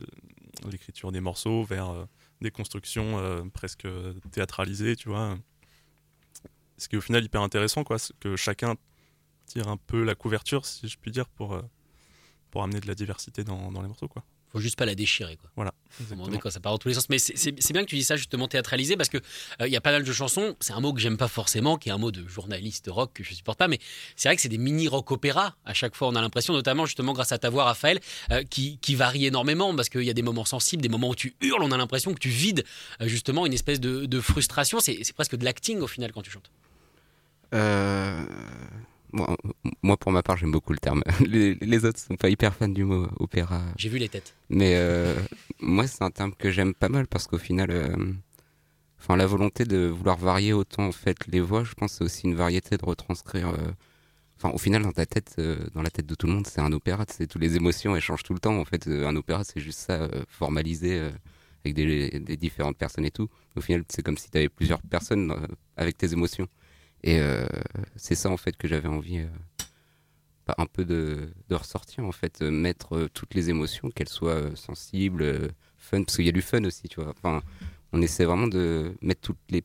l'écriture 0.71 1.11
des 1.11 1.19
morceaux 1.19 1.63
vers 1.63 2.07
des 2.41 2.51
constructions 2.51 3.49
presque 3.53 3.87
théâtralisées, 4.31 4.95
tu 4.95 5.09
vois. 5.09 5.37
Ce 6.77 6.87
qui 6.87 6.95
est 6.95 6.97
au 6.97 7.01
final 7.01 7.23
hyper 7.23 7.41
intéressant, 7.41 7.83
quoi, 7.83 7.97
que 8.19 8.35
chacun 8.35 8.75
tire 9.45 9.67
un 9.67 9.77
peu 9.77 10.03
la 10.03 10.15
couverture, 10.15 10.65
si 10.65 10.87
je 10.87 10.97
puis 10.97 11.11
dire, 11.11 11.27
pour, 11.27 11.61
pour 12.51 12.63
amener 12.63 12.79
de 12.79 12.87
la 12.87 12.95
diversité 12.95 13.43
dans, 13.43 13.71
dans 13.71 13.81
les 13.81 13.87
morceaux, 13.87 14.07
quoi. 14.07 14.23
Faut 14.51 14.59
juste 14.59 14.77
pas 14.77 14.85
la 14.85 14.95
déchirer, 14.95 15.35
quoi. 15.35 15.49
Voilà. 15.55 15.73
Donné, 16.09 16.39
ça 16.49 16.59
part 16.59 16.71
dans 16.71 16.77
tous 16.79 16.87
les 16.87 16.95
sens. 16.95 17.07
Mais 17.09 17.19
c'est- 17.19 17.71
bien 17.71 17.83
que 17.83 17.89
tu 17.89 17.95
dis 17.95 18.03
ça 18.03 18.15
justement 18.15 18.47
théâtralisé 18.47 18.97
parce 18.97 19.09
que 19.09 19.17
euh, 19.61 19.67
il 19.67 19.71
y 19.71 19.75
a 19.75 19.81
pas 19.81 19.91
mal 19.91 20.03
de 20.03 20.11
chansons. 20.11 20.55
C'est 20.59 20.73
un 20.73 20.79
mot 20.79 20.91
que 20.91 20.99
j'aime 20.99 21.17
pas 21.17 21.27
forcément, 21.27 21.77
qui 21.77 21.89
est 21.89 21.91
un 21.91 21.97
mot 21.99 22.11
de 22.11 22.27
journaliste 22.27 22.87
rock 22.89 23.11
que 23.13 23.23
je 23.23 23.33
supporte 23.33 23.59
pas. 23.59 23.67
Mais 23.67 23.77
c'est 24.15 24.27
vrai 24.29 24.35
que 24.35 24.41
c'est 24.41 24.49
des 24.49 24.57
mini 24.57 24.87
rock 24.87 25.11
opéra. 25.11 25.55
À 25.65 25.73
chaque 25.75 25.95
fois, 25.95 26.07
on 26.07 26.15
a 26.15 26.21
l'impression, 26.21 26.53
notamment 26.53 26.85
justement 26.87 27.13
grâce 27.13 27.31
à 27.31 27.37
ta 27.37 27.49
voix, 27.51 27.65
Raphaël, 27.65 27.99
euh, 28.31 28.43
qui, 28.43 28.79
qui 28.79 28.95
varie 28.95 29.25
énormément 29.27 29.75
parce 29.75 29.89
qu'il 29.89 30.01
y 30.03 30.09
a 30.09 30.13
des 30.13 30.23
moments 30.23 30.45
sensibles, 30.45 30.81
des 30.81 30.89
moments 30.89 31.09
où 31.09 31.15
tu 31.15 31.35
hurles. 31.41 31.61
On 31.63 31.71
a 31.71 31.77
l'impression 31.77 32.13
que 32.13 32.19
tu 32.19 32.29
vides 32.29 32.63
euh, 33.01 33.07
justement 33.07 33.45
une 33.45 33.53
espèce 33.53 33.79
de, 33.79 34.05
de 34.05 34.19
frustration. 34.21 34.79
C'est 34.79 34.99
c'est 35.03 35.13
presque 35.13 35.35
de 35.35 35.45
l'acting 35.45 35.79
au 35.81 35.87
final 35.87 36.11
quand 36.11 36.21
tu 36.23 36.31
chantes. 36.31 36.49
Euh, 37.53 38.23
Moi, 39.81 39.97
pour 39.97 40.11
ma 40.11 40.21
part, 40.23 40.37
j'aime 40.37 40.51
beaucoup 40.51 40.73
le 40.73 40.79
terme. 40.79 41.03
Les, 41.25 41.55
les 41.55 41.85
autres 41.85 41.99
sont 41.99 42.15
pas 42.15 42.29
hyper 42.29 42.53
fans 42.53 42.67
du 42.67 42.83
mot 42.83 43.07
opéra. 43.19 43.61
J'ai 43.77 43.89
vu 43.89 43.97
les 43.97 44.09
têtes. 44.09 44.35
Mais 44.49 44.73
euh, 44.77 45.15
moi, 45.59 45.87
c'est 45.87 46.03
un 46.03 46.11
terme 46.11 46.33
que 46.33 46.51
j'aime 46.51 46.73
pas 46.73 46.89
mal 46.89 47.07
parce 47.07 47.25
qu'au 47.27 47.37
final, 47.37 47.69
euh, 47.71 47.95
enfin, 48.99 49.15
la 49.17 49.25
volonté 49.25 49.65
de 49.65 49.87
vouloir 49.87 50.17
varier 50.17 50.53
autant 50.53 50.87
en 50.87 50.91
fait 50.91 51.17
les 51.27 51.41
voix, 51.41 51.63
je 51.63 51.73
pense, 51.73 51.93
c'est 51.93 52.03
aussi 52.03 52.27
une 52.27 52.35
variété 52.35 52.77
de 52.77 52.85
retranscrire. 52.85 53.49
euh, 53.49 53.71
Enfin, 54.41 54.51
au 54.51 54.57
final, 54.57 54.83
dans 54.83 54.93
ta 54.93 55.05
tête, 55.05 55.35
euh, 55.39 55.57
dans 55.73 55.81
la 55.81 55.89
tête 55.89 56.05
de 56.05 56.15
tout 56.15 56.25
le 56.25 56.31
monde, 56.31 56.47
c'est 56.47 56.61
un 56.61 56.71
opéra. 56.71 57.03
C'est 57.09 57.27
toutes 57.27 57.41
les 57.41 57.57
émotions, 57.57 57.93
elles 57.95 58.01
changent 58.01 58.23
tout 58.23 58.33
le 58.33 58.39
temps. 58.39 58.57
En 58.57 58.63
fait, 58.63 58.87
Euh, 58.87 59.05
un 59.05 59.15
opéra, 59.17 59.43
c'est 59.43 59.59
juste 59.59 59.79
ça, 59.79 59.93
euh, 60.03 60.23
formalisé 60.29 60.97
euh, 60.97 61.09
avec 61.65 61.73
des, 61.75 62.21
des 62.21 62.37
différentes 62.37 62.77
personnes 62.77 63.03
et 63.05 63.11
tout. 63.11 63.27
Au 63.57 63.61
final, 63.61 63.83
c'est 63.89 64.01
comme 64.01 64.17
si 64.17 64.31
tu 64.31 64.37
avais 64.37 64.47
plusieurs 64.47 64.81
personnes 64.81 65.31
euh, 65.31 65.45
avec 65.75 65.97
tes 65.97 66.13
émotions. 66.13 66.47
Et 67.03 67.19
euh, 67.19 67.47
c'est 67.95 68.15
ça, 68.15 68.29
en 68.29 68.37
fait, 68.37 68.57
que 68.57 68.67
j'avais 68.67 68.89
envie. 68.89 69.19
euh, 69.19 69.27
pas 70.45 70.55
un 70.57 70.65
peu 70.65 70.85
de, 70.85 71.31
ressortir 71.51 72.03
en 72.05 72.11
fait, 72.11 72.41
euh, 72.41 72.49
mettre 72.51 73.07
toutes 73.13 73.35
les 73.35 73.49
émotions, 73.49 73.89
qu'elles 73.91 74.09
soient 74.09 74.55
sensibles, 74.55 75.51
fun, 75.77 76.03
parce 76.03 76.15
qu'il 76.15 76.25
y 76.25 76.29
a 76.29 76.31
du 76.31 76.41
fun 76.41 76.63
aussi, 76.63 76.87
tu 76.89 77.01
vois. 77.01 77.11
Enfin, 77.11 77.43
on 77.93 78.01
essaie 78.01 78.25
vraiment 78.25 78.47
de 78.47 78.95
mettre 79.01 79.21
toutes 79.21 79.37
les 79.49 79.63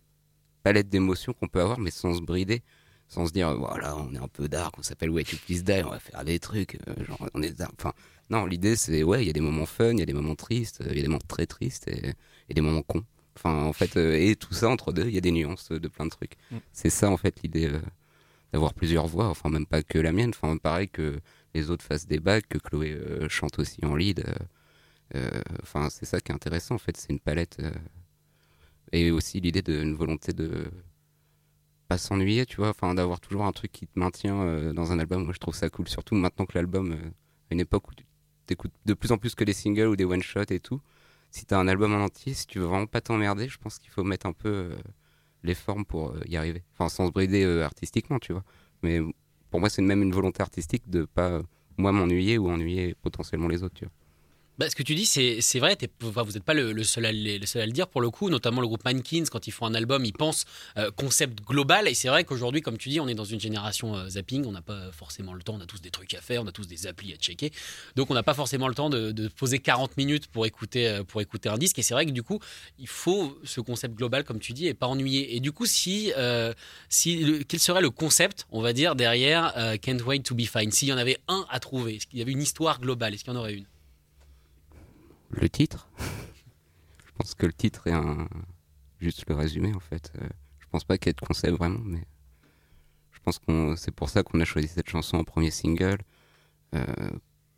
palettes 0.62 0.88
d'émotions 0.88 1.32
qu'on 1.32 1.48
peut 1.48 1.60
avoir, 1.60 1.78
mais 1.78 1.90
sans 1.90 2.14
se 2.14 2.20
brider, 2.22 2.62
sans 3.08 3.26
se 3.26 3.32
dire 3.32 3.54
voilà, 3.56 3.96
on 3.96 4.14
est 4.14 4.18
un 4.18 4.28
peu 4.28 4.48
dark, 4.48 4.78
on 4.78 4.82
s'appelle 4.82 5.10
Way 5.10 5.24
to 5.24 5.36
Please 5.46 5.62
Die, 5.62 5.82
on 5.84 5.90
va 5.90 6.00
faire 6.00 6.24
des 6.24 6.38
trucs, 6.38 6.78
genre 7.06 7.28
on 7.34 7.42
est 7.42 7.56
dark. 7.56 7.72
Enfin, 7.78 7.92
non, 8.30 8.46
l'idée 8.46 8.76
c'est 8.76 9.02
ouais, 9.02 9.22
il 9.22 9.26
y 9.26 9.30
a 9.30 9.34
des 9.34 9.40
moments 9.40 9.66
fun, 9.66 9.92
il 9.92 10.00
y 10.00 10.02
a 10.02 10.06
des 10.06 10.14
moments 10.14 10.34
tristes, 10.36 10.82
il 10.90 10.96
y 10.96 11.00
a 11.00 11.02
des 11.02 11.08
moments 11.08 11.18
très 11.28 11.46
tristes 11.46 11.88
et, 11.88 12.14
et 12.48 12.54
des 12.54 12.60
moments 12.60 12.82
cons. 12.82 13.04
Enfin, 13.36 13.64
en 13.64 13.72
fait, 13.72 13.96
euh, 13.96 14.14
et 14.14 14.36
tout 14.36 14.54
ça 14.54 14.68
entre 14.68 14.92
deux, 14.92 15.06
il 15.06 15.14
y 15.14 15.18
a 15.18 15.20
des 15.20 15.32
nuances 15.32 15.70
de 15.70 15.88
plein 15.88 16.04
de 16.06 16.10
trucs. 16.10 16.36
Mm. 16.50 16.56
C'est 16.72 16.90
ça 16.90 17.10
en 17.10 17.16
fait 17.16 17.42
l'idée. 17.42 17.66
euh, 17.68 17.80
d'avoir 18.52 18.72
plusieurs 18.72 19.08
voix, 19.08 19.28
enfin 19.30 19.50
même 19.50 19.66
pas 19.66 19.82
que 19.82 19.98
la 19.98 20.12
mienne, 20.12 20.30
enfin 20.30 20.56
pareil 20.58 20.88
que 20.88 21.18
les 21.54 21.70
autres 21.70 21.84
fassent 21.84 22.06
des 22.06 22.20
bacs, 22.20 22.46
que 22.48 22.58
Chloé 22.58 22.92
euh, 22.92 23.28
chante 23.28 23.58
aussi 23.58 23.84
en 23.84 23.96
lead. 23.96 24.24
Enfin 25.62 25.90
c'est 25.90 26.04
ça 26.06 26.20
qui 26.20 26.30
est 26.32 26.34
intéressant 26.34 26.76
en 26.76 26.78
fait, 26.78 26.96
c'est 26.96 27.10
une 27.10 27.18
palette 27.20 27.60
et 28.92 29.10
aussi 29.10 29.40
l'idée 29.40 29.62
d'une 29.62 29.94
volonté 29.94 30.32
de 30.32 30.70
pas 31.88 31.98
s'ennuyer, 31.98 32.46
tu 32.46 32.56
vois, 32.56 32.70
enfin 32.70 32.94
d'avoir 32.94 33.20
toujours 33.20 33.44
un 33.44 33.52
truc 33.52 33.72
qui 33.72 33.86
te 33.86 33.98
maintient 33.98 34.40
euh, 34.40 34.72
dans 34.72 34.92
un 34.92 34.98
album. 34.98 35.24
Moi 35.24 35.32
je 35.34 35.38
trouve 35.38 35.54
ça 35.54 35.68
cool, 35.68 35.88
surtout 35.88 36.14
maintenant 36.14 36.46
que 36.46 36.56
l'album, 36.56 36.92
euh, 36.92 37.10
à 37.50 37.54
une 37.54 37.60
époque 37.60 37.88
où 37.90 37.94
tu 37.94 38.04
écoutes 38.48 38.72
de 38.86 38.94
plus 38.94 39.12
en 39.12 39.18
plus 39.18 39.34
que 39.34 39.44
des 39.44 39.52
singles 39.52 39.88
ou 39.88 39.96
des 39.96 40.04
one 40.04 40.22
shots 40.22 40.50
et 40.50 40.60
tout. 40.60 40.80
Si 41.34 41.46
t'as 41.46 41.58
un 41.58 41.66
album 41.66 41.92
en 41.92 42.04
entier, 42.04 42.32
si 42.32 42.46
tu 42.46 42.60
veux 42.60 42.66
vraiment 42.66 42.86
pas 42.86 43.00
t'emmerder, 43.00 43.48
je 43.48 43.58
pense 43.58 43.80
qu'il 43.80 43.90
faut 43.90 44.04
mettre 44.04 44.26
un 44.26 44.32
peu 44.32 44.48
euh, 44.48 44.76
les 45.42 45.54
formes 45.54 45.84
pour 45.84 46.12
euh, 46.12 46.20
y 46.28 46.36
arriver. 46.36 46.62
Enfin, 46.74 46.88
sans 46.88 47.08
se 47.08 47.12
brider 47.12 47.42
euh, 47.42 47.64
artistiquement, 47.64 48.20
tu 48.20 48.32
vois. 48.32 48.44
Mais 48.84 49.00
pour 49.50 49.58
moi, 49.58 49.68
c'est 49.68 49.82
même 49.82 50.00
une 50.00 50.12
volonté 50.12 50.42
artistique 50.42 50.88
de 50.88 51.06
pas, 51.06 51.42
moi, 51.76 51.90
m'ennuyer 51.90 52.38
ou 52.38 52.48
ennuyer 52.48 52.94
potentiellement 53.02 53.48
les 53.48 53.64
autres, 53.64 53.74
tu 53.74 53.84
vois. 53.84 53.92
Bah, 54.56 54.70
ce 54.70 54.76
que 54.76 54.84
tu 54.84 54.94
dis, 54.94 55.04
c'est 55.04 55.58
vrai, 55.58 55.76
vous 55.98 56.32
n'êtes 56.32 56.44
pas 56.44 56.54
le, 56.54 56.84
seul 56.84 57.06
à, 57.06 57.12
le 57.12 57.72
dire 57.72 57.88
pour 57.88 58.00
le 58.00 58.10
coup, 58.10 58.30
notamment 58.30 58.60
le 58.60 58.68
groupe 58.68 58.84
Mankins, 58.84 59.24
quand 59.28 59.48
ils 59.48 59.50
font 59.50 59.66
un 59.66 59.74
album, 59.74 60.04
ils 60.04 60.12
pensent 60.12 60.44
euh, 60.76 60.92
concept 60.92 61.40
global. 61.44 61.88
Et 61.88 61.94
c'est 61.94 62.06
vrai 62.06 62.22
qu'aujourd'hui, 62.22 62.60
comme 62.60 62.78
tu 62.78 62.88
dis, 62.88 63.00
on 63.00 63.08
est 63.08 63.16
dans 63.16 63.24
une 63.24 63.40
génération 63.40 63.96
euh, 63.96 64.08
zapping, 64.10 64.44
on 64.46 64.52
n'a 64.52 64.62
pas 64.62 64.92
forcément 64.92 65.34
le 65.34 65.42
temps, 65.42 65.56
on 65.56 65.60
a 65.60 65.66
tous 65.66 65.80
des 65.80 65.90
trucs 65.90 66.14
à 66.14 66.20
faire, 66.20 66.44
on 66.44 66.46
a 66.46 66.52
tous 66.52 66.68
des 66.68 66.86
applis 66.86 67.12
à 67.12 67.16
checker. 67.16 67.50
Donc 67.96 68.12
on 68.12 68.14
n'a 68.14 68.22
pas 68.22 68.34
forcément 68.34 68.68
le 68.68 68.76
temps 68.76 68.90
de, 68.90 69.26
poser 69.28 69.58
40 69.58 69.96
minutes 69.96 70.28
pour 70.28 70.46
écouter, 70.46 70.86
euh, 70.86 71.02
pour 71.02 71.20
écouter 71.20 71.48
un 71.48 71.58
disque. 71.58 71.80
Et 71.80 71.82
c'est 71.82 71.94
vrai 71.94 72.06
que 72.06 72.12
du 72.12 72.22
coup, 72.22 72.38
il 72.78 72.86
faut 72.86 73.36
ce 73.42 73.60
concept 73.60 73.96
global, 73.96 74.22
comme 74.22 74.38
tu 74.38 74.52
dis, 74.52 74.68
et 74.68 74.74
pas 74.74 74.86
ennuyer. 74.86 75.34
Et 75.34 75.40
du 75.40 75.50
coup, 75.50 75.66
si, 75.66 76.12
si 76.88 77.44
quel 77.48 77.58
serait 77.58 77.82
le 77.82 77.90
concept, 77.90 78.46
on 78.52 78.62
va 78.62 78.72
dire, 78.72 78.94
derrière 78.94 79.52
Can't 79.82 80.02
Wait 80.06 80.20
to 80.20 80.36
Be 80.36 80.42
Fine? 80.42 80.70
S'il 80.70 80.88
y 80.88 80.92
en 80.92 80.98
avait 80.98 81.18
un 81.26 81.44
à 81.50 81.58
trouver, 81.58 81.96
est-ce 81.96 82.06
qu'il 82.06 82.20
y 82.20 82.22
avait 82.22 82.32
une 82.32 82.42
histoire 82.42 82.80
globale 82.80 83.14
Est-ce 83.14 83.24
qu'il 83.24 83.32
y 83.32 83.36
en 83.36 83.40
aurait 83.40 83.54
une? 83.54 83.66
Le 85.36 85.48
titre 85.48 85.88
Je 85.98 87.12
pense 87.16 87.34
que 87.34 87.46
le 87.46 87.52
titre 87.52 87.86
est 87.88 87.92
un... 87.92 88.28
juste 89.00 89.28
le 89.28 89.34
résumé, 89.34 89.74
en 89.74 89.80
fait. 89.80 90.12
Euh, 90.16 90.28
je 90.60 90.66
pense 90.70 90.84
pas 90.84 90.96
qu'il 90.96 91.08
y 91.08 91.10
ait 91.10 91.14
de 91.14 91.26
concept 91.26 91.56
vraiment, 91.56 91.80
mais 91.84 92.04
je 93.10 93.18
pense 93.20 93.38
que 93.38 93.74
c'est 93.76 93.90
pour 93.90 94.08
ça 94.10 94.22
qu'on 94.22 94.40
a 94.40 94.44
choisi 94.44 94.68
cette 94.68 94.88
chanson 94.88 95.16
en 95.16 95.24
premier 95.24 95.50
single, 95.50 95.98
euh, 96.74 96.84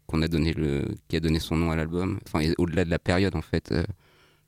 qu'on 0.06 0.22
a 0.22 0.28
donné 0.28 0.52
le... 0.54 0.94
qui 1.08 1.16
a 1.16 1.20
donné 1.20 1.38
son 1.38 1.56
nom 1.56 1.70
à 1.70 1.76
l'album. 1.76 2.18
Enfin, 2.26 2.50
au-delà 2.58 2.84
de 2.84 2.90
la 2.90 2.98
période, 2.98 3.36
en 3.36 3.42
fait, 3.42 3.72
euh, 3.72 3.84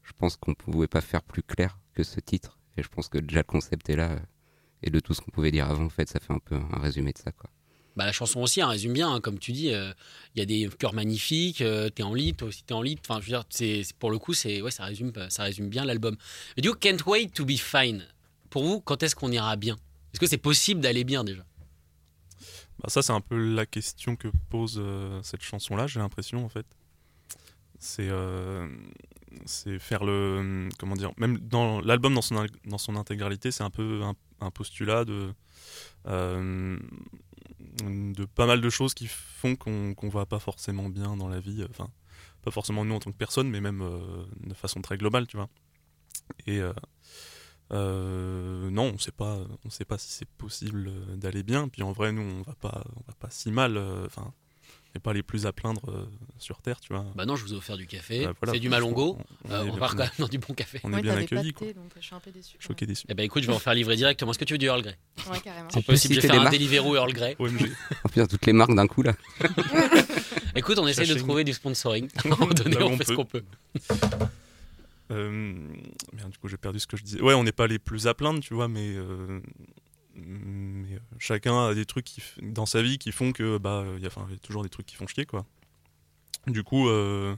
je 0.02 0.12
pense 0.12 0.36
qu'on 0.36 0.54
pouvait 0.54 0.88
pas 0.88 1.02
faire 1.02 1.22
plus 1.22 1.42
clair 1.42 1.78
que 1.94 2.02
ce 2.02 2.20
titre. 2.20 2.58
Et 2.76 2.82
je 2.82 2.88
pense 2.88 3.08
que 3.08 3.18
déjà 3.18 3.40
le 3.40 3.44
concept 3.44 3.90
est 3.90 3.96
là. 3.96 4.18
et 4.82 4.90
de 4.90 5.00
tout 5.00 5.12
ce 5.12 5.20
qu'on 5.20 5.30
pouvait 5.32 5.50
dire 5.50 5.68
avant, 5.68 5.84
en 5.84 5.90
fait, 5.90 6.08
ça 6.08 6.20
fait 6.20 6.32
un 6.32 6.38
peu 6.38 6.54
un 6.54 6.78
résumé 6.78 7.12
de 7.12 7.18
ça, 7.18 7.32
quoi. 7.32 7.50
Bah, 7.98 8.06
la 8.06 8.12
chanson 8.12 8.40
aussi 8.40 8.60
hein, 8.60 8.68
résume 8.68 8.92
bien, 8.92 9.12
hein, 9.12 9.20
comme 9.20 9.40
tu 9.40 9.50
dis, 9.50 9.74
euh, 9.74 9.92
il 10.36 10.38
y 10.38 10.42
a 10.42 10.46
des 10.46 10.68
chœurs 10.78 10.94
magnifiques, 10.94 11.62
euh, 11.62 11.90
t'es 11.90 12.04
en 12.04 12.14
lit, 12.14 12.32
toi 12.32 12.46
aussi 12.46 12.62
t'es 12.62 12.72
en 12.72 12.80
lit. 12.80 12.96
Enfin, 13.00 13.18
je 13.20 13.26
veux 13.26 13.32
dire, 13.32 13.42
c'est, 13.50 13.82
pour 13.98 14.12
le 14.12 14.20
coup, 14.20 14.34
c'est, 14.34 14.62
ouais, 14.62 14.70
ça, 14.70 14.84
résume, 14.84 15.12
ça 15.30 15.42
résume 15.42 15.68
bien 15.68 15.84
l'album. 15.84 16.16
Mais 16.56 16.60
du 16.60 16.72
Can't 16.76 17.04
Wait 17.06 17.26
to 17.34 17.44
Be 17.44 17.56
Fine, 17.56 18.06
pour 18.50 18.62
vous, 18.62 18.80
quand 18.80 19.02
est-ce 19.02 19.16
qu'on 19.16 19.32
ira 19.32 19.56
bien? 19.56 19.74
Est-ce 20.12 20.20
que 20.20 20.28
c'est 20.28 20.38
possible 20.38 20.80
d'aller 20.80 21.02
bien 21.02 21.24
déjà? 21.24 21.44
Bah, 22.78 22.88
ça, 22.88 23.02
c'est 23.02 23.12
un 23.12 23.20
peu 23.20 23.36
la 23.36 23.66
question 23.66 24.14
que 24.14 24.28
pose 24.48 24.76
euh, 24.80 25.20
cette 25.24 25.42
chanson-là, 25.42 25.88
j'ai 25.88 25.98
l'impression, 25.98 26.44
en 26.44 26.48
fait. 26.48 26.66
C'est 27.80 28.08
euh, 28.08 28.68
c'est 29.44 29.80
faire 29.80 30.04
le. 30.04 30.68
Comment 30.78 30.94
dire 30.94 31.10
Même 31.16 31.38
dans 31.38 31.80
l'album, 31.80 32.14
dans 32.14 32.22
son, 32.22 32.46
dans 32.64 32.78
son 32.78 32.94
intégralité, 32.94 33.50
c'est 33.50 33.64
un 33.64 33.70
peu 33.70 34.02
un, 34.40 34.50
postulat 34.52 35.04
de. 35.04 35.32
euh, 36.06 36.78
de 37.78 38.24
pas 38.26 38.46
mal 38.46 38.60
de 38.60 38.70
choses 38.70 38.94
qui 38.94 39.06
font 39.08 39.56
qu'on 39.56 39.94
qu'on 39.94 40.08
va 40.08 40.26
pas 40.26 40.38
forcément 40.40 40.88
bien 40.88 41.16
dans 41.16 41.28
la 41.28 41.40
vie. 41.40 41.64
Enfin, 41.70 41.88
pas 42.42 42.50
forcément 42.50 42.84
nous 42.84 42.94
en 42.94 43.00
tant 43.00 43.12
que 43.12 43.16
personne, 43.16 43.50
mais 43.50 43.60
même 43.60 43.82
euh, 43.82 44.24
de 44.40 44.54
façon 44.54 44.80
très 44.82 44.98
globale, 44.98 45.26
tu 45.26 45.36
vois. 45.36 45.48
Et. 46.46 46.60
euh, 46.60 46.72
euh, 47.72 48.70
non, 48.70 48.92
on 48.94 48.98
sait 48.98 49.12
pas, 49.12 49.38
on 49.64 49.70
sait 49.70 49.84
pas 49.84 49.98
si 49.98 50.10
c'est 50.10 50.28
possible 50.28 50.88
euh, 50.88 51.16
d'aller 51.16 51.42
bien. 51.42 51.68
Puis 51.68 51.82
en 51.82 51.92
vrai, 51.92 52.12
nous, 52.12 52.22
on 52.22 52.42
va 52.42 52.54
pas, 52.54 52.84
on 52.96 53.02
va 53.06 53.14
pas 53.18 53.30
si 53.30 53.50
mal. 53.52 53.76
euh, 53.76 54.06
Enfin, 54.06 54.32
n'est 54.94 55.00
pas 55.00 55.12
les 55.12 55.22
plus 55.22 55.46
à 55.46 55.52
plaindre 55.52 55.82
euh, 55.88 56.06
sur 56.38 56.60
terre, 56.62 56.80
tu 56.80 56.92
vois. 56.92 57.04
Bah 57.14 57.26
non, 57.26 57.36
je 57.36 57.44
vous 57.44 57.52
ai 57.52 57.56
offert 57.56 57.76
du 57.76 57.86
café, 57.86 58.24
Bah, 58.24 58.32
voilà, 58.40 58.54
c'est 58.54 58.58
du 58.60 58.68
malongo, 58.68 59.18
on, 59.18 59.48
on 59.48 59.52
Euh, 59.52 59.58
est 59.58 59.60
on 59.60 59.64
bien- 59.72 59.78
va 59.78 59.88
quand 59.88 59.96
même 59.98 60.10
dans 60.18 60.28
du 60.28 60.38
bon 60.38 60.54
café. 60.54 60.80
on 60.82 60.92
est 60.92 60.96
Ouais, 60.96 61.02
bien 61.02 61.12
t'avais 61.14 61.26
pas 61.26 61.40
accueillis, 61.40 61.74
donc 61.74 61.90
je 61.98 62.04
suis 62.04 62.14
un 62.14 62.20
peu 62.20 62.30
déçue. 62.30 62.56
Choqué 62.58 62.86
déçu. 62.86 63.04
Eh 63.08 63.14
ben 63.14 63.22
écoute, 63.24 63.42
je 63.42 63.48
vais 63.48 63.54
en 63.54 63.58
faire 63.58 63.74
livrer 63.74 63.96
directement. 63.96 64.30
Est-ce 64.30 64.38
que 64.38 64.44
tu 64.44 64.54
veux 64.54 64.58
du 64.58 64.66
Earl 64.66 64.82
Grey? 64.82 64.96
Ouais, 65.30 65.40
carrément. 65.40 65.68
C'est 65.72 65.84
possible, 65.84 66.14
je 66.14 66.20
vais 66.20 66.28
faire 66.28 66.40
un 66.40 66.50
Deliveroo 66.50 66.94
Earl 66.96 67.12
Grey. 67.12 67.36
OMG. 67.38 67.70
Oh 68.04 68.08
putain, 68.08 68.26
toutes 68.26 68.46
les 68.46 68.52
marques 68.52 68.74
d'un 68.74 68.86
coup, 68.86 69.02
là. 69.02 69.14
Écoute, 70.56 70.78
on 70.78 70.86
essaie 70.88 71.06
de 71.06 71.14
trouver 71.14 71.44
du 71.44 71.52
sponsoring. 71.52 72.08
À 72.16 72.26
un 72.26 72.30
moment 72.30 72.46
donné, 72.52 72.74
Là 72.74 72.86
où 72.86 72.88
on 72.88 72.92
on 72.94 72.96
fait 72.96 73.04
ce 73.04 73.12
qu'on 73.12 73.24
peut. 73.26 73.44
Euh, 75.10 75.30
merde, 76.12 76.30
du 76.30 76.38
coup, 76.38 76.48
j'ai 76.48 76.56
perdu 76.56 76.78
ce 76.80 76.86
que 76.86 76.96
je 76.96 77.02
disais. 77.02 77.20
Ouais, 77.20 77.34
on 77.34 77.42
n'est 77.44 77.52
pas 77.52 77.66
les 77.66 77.78
plus 77.78 78.06
à 78.06 78.14
plaindre, 78.14 78.40
tu 78.40 78.54
vois, 78.54 78.68
mais, 78.68 78.94
euh, 78.94 79.40
mais 80.26 80.94
euh, 80.94 80.98
chacun 81.18 81.68
a 81.68 81.74
des 81.74 81.84
trucs 81.86 82.04
qui 82.04 82.22
dans 82.42 82.66
sa 82.66 82.82
vie 82.82 82.98
qui 82.98 83.12
font 83.12 83.32
que 83.32 83.58
bah, 83.58 83.84
il 83.96 84.02
y, 84.02 84.06
a- 84.06 84.10
toujours 84.42 84.62
des 84.62 84.68
trucs 84.68 84.86
qui 84.86 84.96
font 84.96 85.06
chier, 85.06 85.26
quoi. 85.26 85.46
Du 86.46 86.62
coup, 86.64 86.88
euh, 86.88 87.36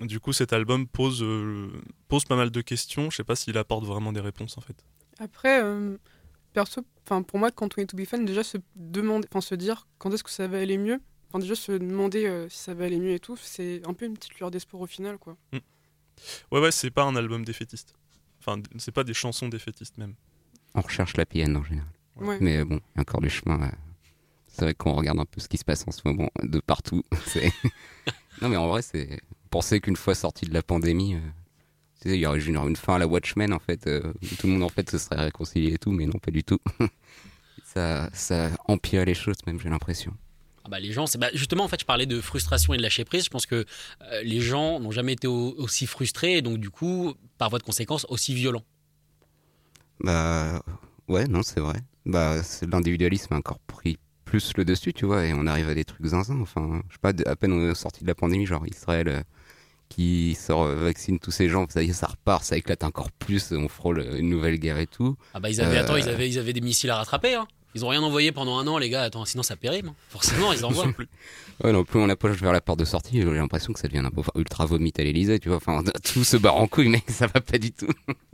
du 0.00 0.20
coup, 0.20 0.32
cet 0.32 0.52
album 0.52 0.86
pose 0.86 1.22
euh, 1.22 1.70
pose 2.08 2.24
pas 2.24 2.36
mal 2.36 2.50
de 2.50 2.60
questions. 2.60 3.10
Je 3.10 3.16
sais 3.16 3.24
pas 3.24 3.36
s'il 3.36 3.56
apporte 3.58 3.84
vraiment 3.84 4.12
des 4.12 4.20
réponses, 4.20 4.56
en 4.58 4.60
fait. 4.60 4.76
Après, 5.18 5.62
euh, 5.62 5.96
perso, 6.52 6.82
enfin 7.04 7.22
pour 7.22 7.38
moi, 7.38 7.50
quand 7.50 7.76
on 7.78 7.82
est 7.82 7.86
to 7.86 7.96
be 7.96 8.04
fan, 8.04 8.24
déjà 8.24 8.42
se 8.44 8.58
demander, 8.76 9.26
enfin 9.30 9.40
se 9.40 9.54
dire 9.54 9.86
quand 9.98 10.12
est-ce 10.12 10.24
que 10.24 10.30
ça 10.30 10.48
va 10.48 10.58
aller 10.60 10.78
mieux. 10.78 11.00
Enfin 11.28 11.38
déjà 11.38 11.54
se 11.54 11.72
demander 11.72 12.46
si 12.50 12.58
ça 12.58 12.74
va 12.74 12.84
aller 12.84 12.98
mieux 12.98 13.12
et 13.12 13.18
tout, 13.20 13.38
c'est 13.38 13.80
un 13.86 13.94
peu 13.94 14.04
une 14.04 14.14
petite 14.14 14.38
lueur 14.38 14.50
d'espoir 14.50 14.82
au 14.82 14.86
final, 14.86 15.16
quoi. 15.16 15.36
Ouais, 16.50 16.60
ouais, 16.60 16.70
c'est 16.70 16.90
pas 16.90 17.04
un 17.04 17.16
album 17.16 17.42
défaitiste. 17.44 17.94
Enfin, 18.38 18.60
c'est 18.76 18.92
pas 18.92 19.02
des 19.02 19.14
chansons 19.14 19.48
défaitistes 19.48 19.96
même. 19.96 20.14
On 20.74 20.80
recherche 20.80 21.16
la 21.16 21.26
PN 21.26 21.56
en 21.56 21.64
général. 21.64 21.88
Ouais. 22.16 22.38
Mais 22.40 22.58
euh, 22.58 22.64
bon, 22.64 22.76
il 22.76 22.96
y 22.96 22.98
a 22.98 23.00
encore 23.02 23.20
du 23.20 23.30
chemin. 23.30 23.62
euh. 23.62 23.70
C'est 24.48 24.62
vrai 24.66 24.74
qu'on 24.74 24.92
regarde 24.94 25.18
un 25.18 25.24
peu 25.24 25.40
ce 25.40 25.48
qui 25.48 25.56
se 25.58 25.64
passe 25.64 25.84
en 25.86 25.90
ce 25.92 26.00
moment 26.04 26.30
de 26.42 26.60
partout. 26.60 27.02
Non, 28.40 28.48
mais 28.48 28.56
en 28.56 28.66
vrai, 28.68 28.82
c'est 28.82 29.20
penser 29.50 29.80
qu'une 29.80 29.96
fois 29.96 30.14
sorti 30.14 30.46
de 30.46 30.54
la 30.54 30.62
pandémie, 30.62 31.14
euh, 31.14 31.18
tu 32.00 32.08
sais, 32.08 32.16
il 32.16 32.20
y 32.20 32.26
aurait 32.26 32.40
une 32.40 32.76
fin 32.76 32.94
à 32.96 32.98
la 32.98 33.06
Watchmen 33.06 33.52
en 33.52 33.58
fait, 33.60 33.86
euh, 33.86 34.02
où 34.22 34.34
tout 34.36 34.46
le 34.46 34.54
monde 34.54 34.62
en 34.64 34.68
fait 34.68 34.90
se 34.90 34.98
serait 34.98 35.16
réconcilié 35.24 35.74
et 35.74 35.78
tout, 35.78 35.92
mais 35.92 36.06
non, 36.06 36.18
pas 36.18 36.30
du 36.30 36.42
tout. 36.42 36.58
ça, 37.64 38.10
ça 38.12 38.50
empirait 38.66 39.04
les 39.04 39.14
choses, 39.14 39.36
même 39.46 39.60
j'ai 39.60 39.68
l'impression. 39.68 40.14
Ah 40.64 40.68
bah, 40.68 40.78
les 40.80 40.92
gens, 40.92 41.06
c'est 41.06 41.18
bah, 41.18 41.28
justement 41.34 41.64
en 41.64 41.68
fait, 41.68 41.80
je 41.80 41.84
parlais 41.84 42.06
de 42.06 42.20
frustration 42.20 42.72
et 42.74 42.76
de 42.76 42.82
lâcher 42.82 43.04
prise. 43.04 43.24
Je 43.24 43.30
pense 43.30 43.46
que 43.46 43.64
euh, 44.02 44.22
les 44.22 44.40
gens 44.40 44.78
n'ont 44.80 44.92
jamais 44.92 45.12
été 45.12 45.26
au- 45.26 45.54
aussi 45.58 45.86
frustrés 45.86 46.38
et 46.38 46.42
donc 46.42 46.58
du 46.58 46.70
coup, 46.70 47.14
par 47.38 47.50
voie 47.50 47.58
de 47.58 47.64
conséquence, 47.64 48.06
aussi 48.08 48.34
violents. 48.34 48.64
Bah 50.00 50.62
ouais, 51.08 51.26
non, 51.26 51.42
c'est 51.42 51.60
vrai. 51.60 51.76
Bah 52.06 52.42
c'est- 52.42 52.66
l'individualisme 52.66 53.34
a 53.34 53.36
encore 53.36 53.58
pris 53.60 53.98
plus 54.24 54.52
le 54.56 54.64
dessus, 54.64 54.92
tu 54.92 55.04
vois, 55.06 55.24
et 55.26 55.32
on 55.34 55.46
arrive 55.46 55.68
à 55.68 55.74
des 55.74 55.84
trucs 55.84 56.06
zinzin. 56.06 56.40
Enfin, 56.40 56.82
je 56.88 56.94
sais 56.94 56.98
pas, 57.00 57.12
à 57.30 57.36
peine 57.36 57.52
on 57.52 57.70
est 57.70 57.74
sorti 57.74 58.02
de 58.02 58.08
la 58.08 58.14
pandémie, 58.14 58.46
genre 58.46 58.66
Israël 58.66 59.08
euh, 59.08 59.20
qui 59.88 60.34
sort 60.34 60.62
euh, 60.64 60.74
vaccine 60.76 61.18
tous 61.18 61.30
ces 61.30 61.48
gens, 61.48 61.66
ça 61.68 61.82
y 61.82 61.90
est, 61.90 61.92
ça 61.92 62.06
repart, 62.06 62.42
ça 62.42 62.56
éclate 62.56 62.82
encore 62.82 63.10
plus, 63.12 63.52
on 63.52 63.68
frôle 63.68 64.00
une 64.18 64.30
nouvelle 64.30 64.58
guerre 64.58 64.78
et 64.78 64.86
tout. 64.86 65.16
Ah 65.34 65.40
bah 65.40 65.50
ils 65.50 65.60
avaient, 65.60 65.76
Euh. 65.78 65.82
attends, 65.82 65.96
ils 65.96 66.08
avaient, 66.08 66.28
ils 66.28 66.38
avaient 66.38 66.54
des 66.54 66.62
missiles 66.62 66.90
à 66.90 66.96
rattraper. 66.96 67.34
Hein. 67.34 67.46
Ils 67.74 67.84
ont 67.84 67.88
rien 67.88 68.02
envoyé 68.02 68.32
pendant 68.32 68.58
un 68.58 68.66
an, 68.66 68.78
les 68.78 68.90
gars. 68.90 69.02
Attends, 69.02 69.24
sinon 69.24 69.42
ça 69.42 69.56
périme. 69.56 69.88
hein. 69.88 69.94
Forcément, 70.10 70.52
ils 70.52 70.64
envoient. 70.64 70.86
Non 70.86 70.92
plus. 70.92 71.08
Ouais, 71.62 71.72
non, 71.72 71.84
plus 71.84 72.00
on 72.00 72.08
approche 72.08 72.36
vers 72.38 72.52
la 72.52 72.60
porte 72.60 72.78
de 72.80 72.84
sortie, 72.84 73.20
j'ai 73.20 73.24
l'impression 73.24 73.72
que 73.72 73.78
ça 73.78 73.86
devient 73.86 73.98
un 74.04 74.10
peu 74.10 74.22
ultra 74.34 74.66
vomite 74.66 74.98
à 74.98 75.04
l'Elysée, 75.04 75.38
tu 75.38 75.48
vois. 75.48 75.58
Enfin, 75.58 75.82
tout 76.12 76.24
se 76.24 76.36
barre 76.36 76.56
en 76.56 76.66
couille, 76.66 76.88
mec, 76.88 77.04
ça 77.08 77.26
va 77.28 77.40
pas 77.40 77.58
du 77.58 77.72
tout. 77.72 77.88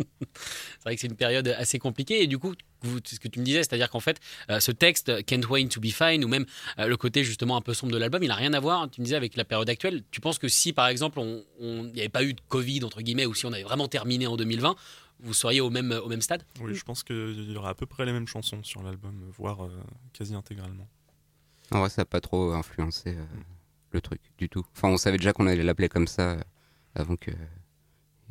C'est 0.80 0.84
vrai 0.84 0.94
que 0.94 1.00
c'est 1.00 1.08
une 1.08 1.16
période 1.16 1.48
assez 1.58 1.78
compliquée. 1.78 2.22
Et 2.22 2.26
du 2.26 2.38
coup, 2.38 2.54
vous- 2.82 3.00
ce 3.04 3.18
que 3.18 3.28
tu 3.28 3.40
me 3.40 3.44
disais, 3.44 3.58
c'est-à-dire 3.58 3.90
qu'en 3.90 4.00
fait, 4.00 4.18
euh, 4.50 4.60
ce 4.60 4.70
texte, 4.70 5.24
Can't 5.26 5.46
Wait 5.50 5.66
to 5.68 5.80
Be 5.80 5.86
Fine, 5.86 6.24
ou 6.24 6.28
même 6.28 6.46
euh, 6.78 6.86
le 6.86 6.96
côté 6.96 7.24
justement 7.24 7.56
un 7.56 7.60
peu 7.60 7.74
sombre 7.74 7.92
de 7.92 7.98
l'album, 7.98 8.22
il 8.22 8.28
n'a 8.28 8.36
rien 8.36 8.52
à 8.54 8.60
voir, 8.60 8.88
tu 8.88 9.00
me 9.00 9.04
disais, 9.04 9.16
avec 9.16 9.36
la 9.36 9.44
période 9.44 9.68
actuelle. 9.68 10.04
Tu 10.10 10.20
penses 10.20 10.38
que 10.38 10.48
si, 10.48 10.72
par 10.72 10.86
exemple, 10.88 11.18
on- 11.18 11.42
on- 11.60 11.84
il 11.86 11.92
n'y 11.92 12.00
avait 12.00 12.08
pas 12.08 12.22
eu 12.22 12.32
de 12.34 12.40
Covid, 12.48 12.84
entre 12.84 13.02
guillemets, 13.02 13.26
ou 13.26 13.34
si 13.34 13.44
on 13.46 13.52
avait 13.52 13.64
vraiment 13.64 13.88
terminé 13.88 14.26
en 14.28 14.36
2020, 14.36 14.76
vous 15.20 15.34
seriez 15.34 15.60
au 15.60 15.70
même, 15.70 15.92
au 15.92 16.08
même 16.08 16.20
stade 16.22 16.44
Oui, 16.60 16.74
je 16.74 16.84
pense 16.84 17.02
qu'il 17.02 17.50
y 17.50 17.56
aura 17.56 17.70
à 17.70 17.74
peu 17.74 17.86
près 17.86 18.04
les 18.06 18.12
mêmes 18.12 18.28
chansons 18.28 18.62
sur 18.62 18.82
l'album, 18.82 19.14
voire 19.36 19.64
euh, 19.64 19.82
quasi 20.12 20.34
intégralement. 20.34 20.88
En 21.70 21.80
vrai, 21.80 21.90
ça 21.90 22.02
a 22.02 22.04
pas 22.04 22.20
trop 22.20 22.52
influencé 22.52 23.14
euh, 23.16 23.24
le 23.90 24.00
truc 24.00 24.20
du 24.38 24.48
tout. 24.48 24.64
Enfin, 24.76 24.88
on 24.88 24.96
savait 24.96 25.18
déjà 25.18 25.32
qu'on 25.32 25.46
allait 25.46 25.62
l'appeler 25.62 25.88
comme 25.88 26.06
ça 26.08 26.32
euh, 26.32 26.42
avant 26.94 27.16
que 27.16 27.30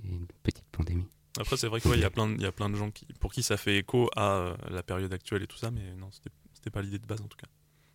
il 0.03 0.10
y 0.10 0.13
ait 0.13 0.17
une 0.17 0.27
petite 0.44 0.65
pandémie. 0.72 1.08
Après, 1.39 1.58
c'est 1.58 1.67
vrai 1.67 1.79
qu'il 1.82 2.00
y, 2.00 2.03
a 2.03 2.10
plein 2.10 2.27
de- 2.27 2.34
il 2.36 2.41
y 2.41 2.46
a 2.46 2.51
plein 2.51 2.70
de 2.70 2.75
gens 2.75 2.89
qui, 2.89 3.06
pour 3.20 3.32
qui 3.32 3.44
ça 3.44 3.58
fait 3.58 3.77
écho 3.77 4.10
à 4.15 4.38
euh, 4.38 4.56
la 4.70 4.82
période 4.82 5.13
actuelle 5.13 5.44
et 5.44 5.48
tout 5.48 5.58
ça, 5.58 5.70
mais 5.70 5.94
non, 5.96 6.10
c'était 6.12 6.70
pas 6.72 6.82
l'idée 6.82 6.98
de 7.00 7.06
base 7.06 7.22
en 7.22 7.27
tout 7.27 7.38
cas. 7.38 7.48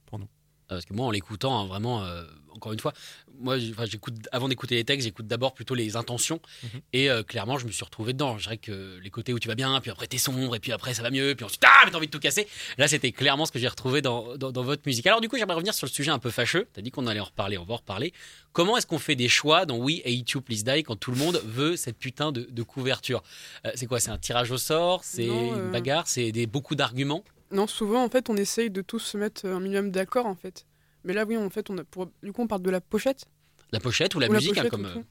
Pour 0.06 0.18
nous. 0.20 0.28
Euh, 0.72 0.76
Parce 0.76 0.86
que 0.86 0.94
moi, 0.94 1.06
en 1.06 1.10
l'écoutant, 1.10 1.60
hein, 1.60 1.66
vraiment, 1.66 2.04
euh, 2.04 2.24
encore 2.54 2.72
une 2.72 2.80
fois, 2.80 2.92
moi, 3.40 3.56
j'écoute 3.58 4.14
avant 4.30 4.48
d'écouter 4.48 4.74
les 4.74 4.84
textes, 4.84 5.06
j'écoute 5.06 5.26
d'abord 5.26 5.54
plutôt 5.54 5.74
les 5.74 5.96
intentions. 5.96 6.40
Mhm. 6.62 6.80
Et 6.92 7.10
euh, 7.10 7.22
clairement, 7.22 7.58
je 7.58 7.66
me 7.66 7.72
suis 7.72 7.84
retrouvé 7.84 8.12
dedans. 8.12 8.38
Je 8.38 8.44
dirais 8.44 8.58
que 8.58 8.98
les 9.02 9.10
côtés 9.10 9.32
où 9.32 9.38
tu 9.38 9.48
vas 9.48 9.54
bien, 9.54 9.80
puis 9.80 9.90
après 9.90 10.06
t'es 10.06 10.18
sombre, 10.18 10.54
et 10.54 10.60
puis 10.60 10.70
après 10.72 10.94
ça 10.94 11.02
va 11.02 11.10
mieux, 11.10 11.34
puis 11.34 11.44
ensuite 11.44 11.62
ah, 11.66 11.82
mais 11.84 11.90
t'as 11.90 11.96
envie 11.96 12.06
de 12.06 12.12
tout 12.12 12.20
casser. 12.20 12.46
Là, 12.78 12.88
c'était 12.88 13.10
clairement 13.10 13.46
ce 13.46 13.52
que 13.52 13.58
j'ai 13.58 13.68
retrouvé 13.68 14.02
dans, 14.02 14.36
dans, 14.36 14.52
dans 14.52 14.62
votre 14.62 14.82
musique. 14.86 15.06
Alors 15.06 15.20
du 15.20 15.28
coup, 15.28 15.38
j'aimerais 15.38 15.54
revenir 15.54 15.74
sur 15.74 15.86
le 15.86 15.90
sujet 15.92 16.10
un 16.10 16.18
peu 16.18 16.30
fâcheux. 16.30 16.68
T'as 16.72 16.82
dit 16.82 16.90
qu'on 16.90 17.06
allait 17.06 17.20
en 17.20 17.24
reparler, 17.24 17.58
on 17.58 17.64
va 17.64 17.74
en 17.74 17.78
reparler. 17.78 18.12
Comment 18.52 18.76
est-ce 18.76 18.86
qu'on 18.86 18.98
fait 18.98 19.16
des 19.16 19.28
choix 19.28 19.66
dans 19.66 19.78
We 19.78 20.00
Hate 20.04 20.30
You 20.30 20.40
Please 20.40 20.62
Die 20.62 20.82
quand 20.82 20.96
tout 20.96 21.10
le 21.10 21.16
monde 21.16 21.40
veut 21.44 21.76
cette 21.76 21.98
putain 21.98 22.32
de, 22.32 22.46
de 22.50 22.62
couverture? 22.62 23.22
Euh, 23.66 23.70
C'est 23.74 23.86
quoi? 23.86 23.98
C'est 23.98 24.10
un 24.10 24.18
tirage 24.18 24.50
au 24.50 24.58
sort? 24.58 25.02
C'est 25.04 25.28
euh, 25.28 25.66
une 25.66 25.70
bagarre? 25.72 26.06
C'est 26.06 26.30
beaucoup 26.46 26.74
d'arguments? 26.74 27.24
Non, 27.52 27.66
souvent, 27.66 28.02
en 28.02 28.08
fait, 28.08 28.30
on 28.30 28.36
essaye 28.36 28.70
de 28.70 28.80
tous 28.82 28.98
se 29.00 29.16
mettre 29.18 29.46
un 29.46 29.60
minimum 29.60 29.90
d'accord, 29.90 30.26
en 30.26 30.34
fait. 30.34 30.66
Mais 31.04 31.12
là, 31.12 31.24
oui, 31.24 31.36
en 31.36 31.50
fait, 31.50 31.68
on 31.70 31.78
a 31.78 31.84
pour... 31.84 32.08
du 32.22 32.32
coup, 32.32 32.42
on 32.42 32.46
parle 32.46 32.62
de 32.62 32.70
la 32.70 32.80
pochette. 32.80 33.26
La 33.72 33.80
pochette 33.80 34.14
ou 34.14 34.20
la 34.20 34.28
Ou 34.28 34.32
la 34.32 34.38
musique 34.38 34.56
hein, 34.58 34.68
comme, 34.70 34.84
ou 34.84 34.86
euh, 34.98 35.02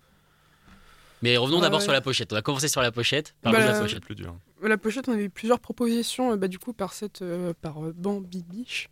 Mais 1.21 1.37
revenons 1.37 1.59
d'abord 1.59 1.79
ouais. 1.79 1.83
sur 1.83 1.91
la 1.93 2.01
pochette. 2.01 2.31
On 2.31 2.35
va 2.35 2.41
commencer 2.41 2.67
sur 2.67 2.81
la 2.81 2.91
pochette. 2.91 3.35
Bah, 3.43 3.51
la 3.51 3.59
la- 3.59 3.73
C'est 3.75 3.81
pochette. 3.81 3.99
le 4.01 4.05
plus 4.05 4.15
dur. 4.15 4.35
La 4.63 4.77
pochette, 4.77 5.07
on 5.09 5.13
a 5.13 5.17
eu 5.19 5.29
plusieurs 5.29 5.59
propositions, 5.59 6.31
euh, 6.31 6.35
bah, 6.37 6.47
du 6.47 6.59
coup, 6.59 6.73
par 6.73 6.93
cette, 6.93 7.21
euh, 7.21 7.53
par 7.61 7.83
euh, 7.85 7.93
Bambi 7.95 8.43
Biche, 8.43 8.89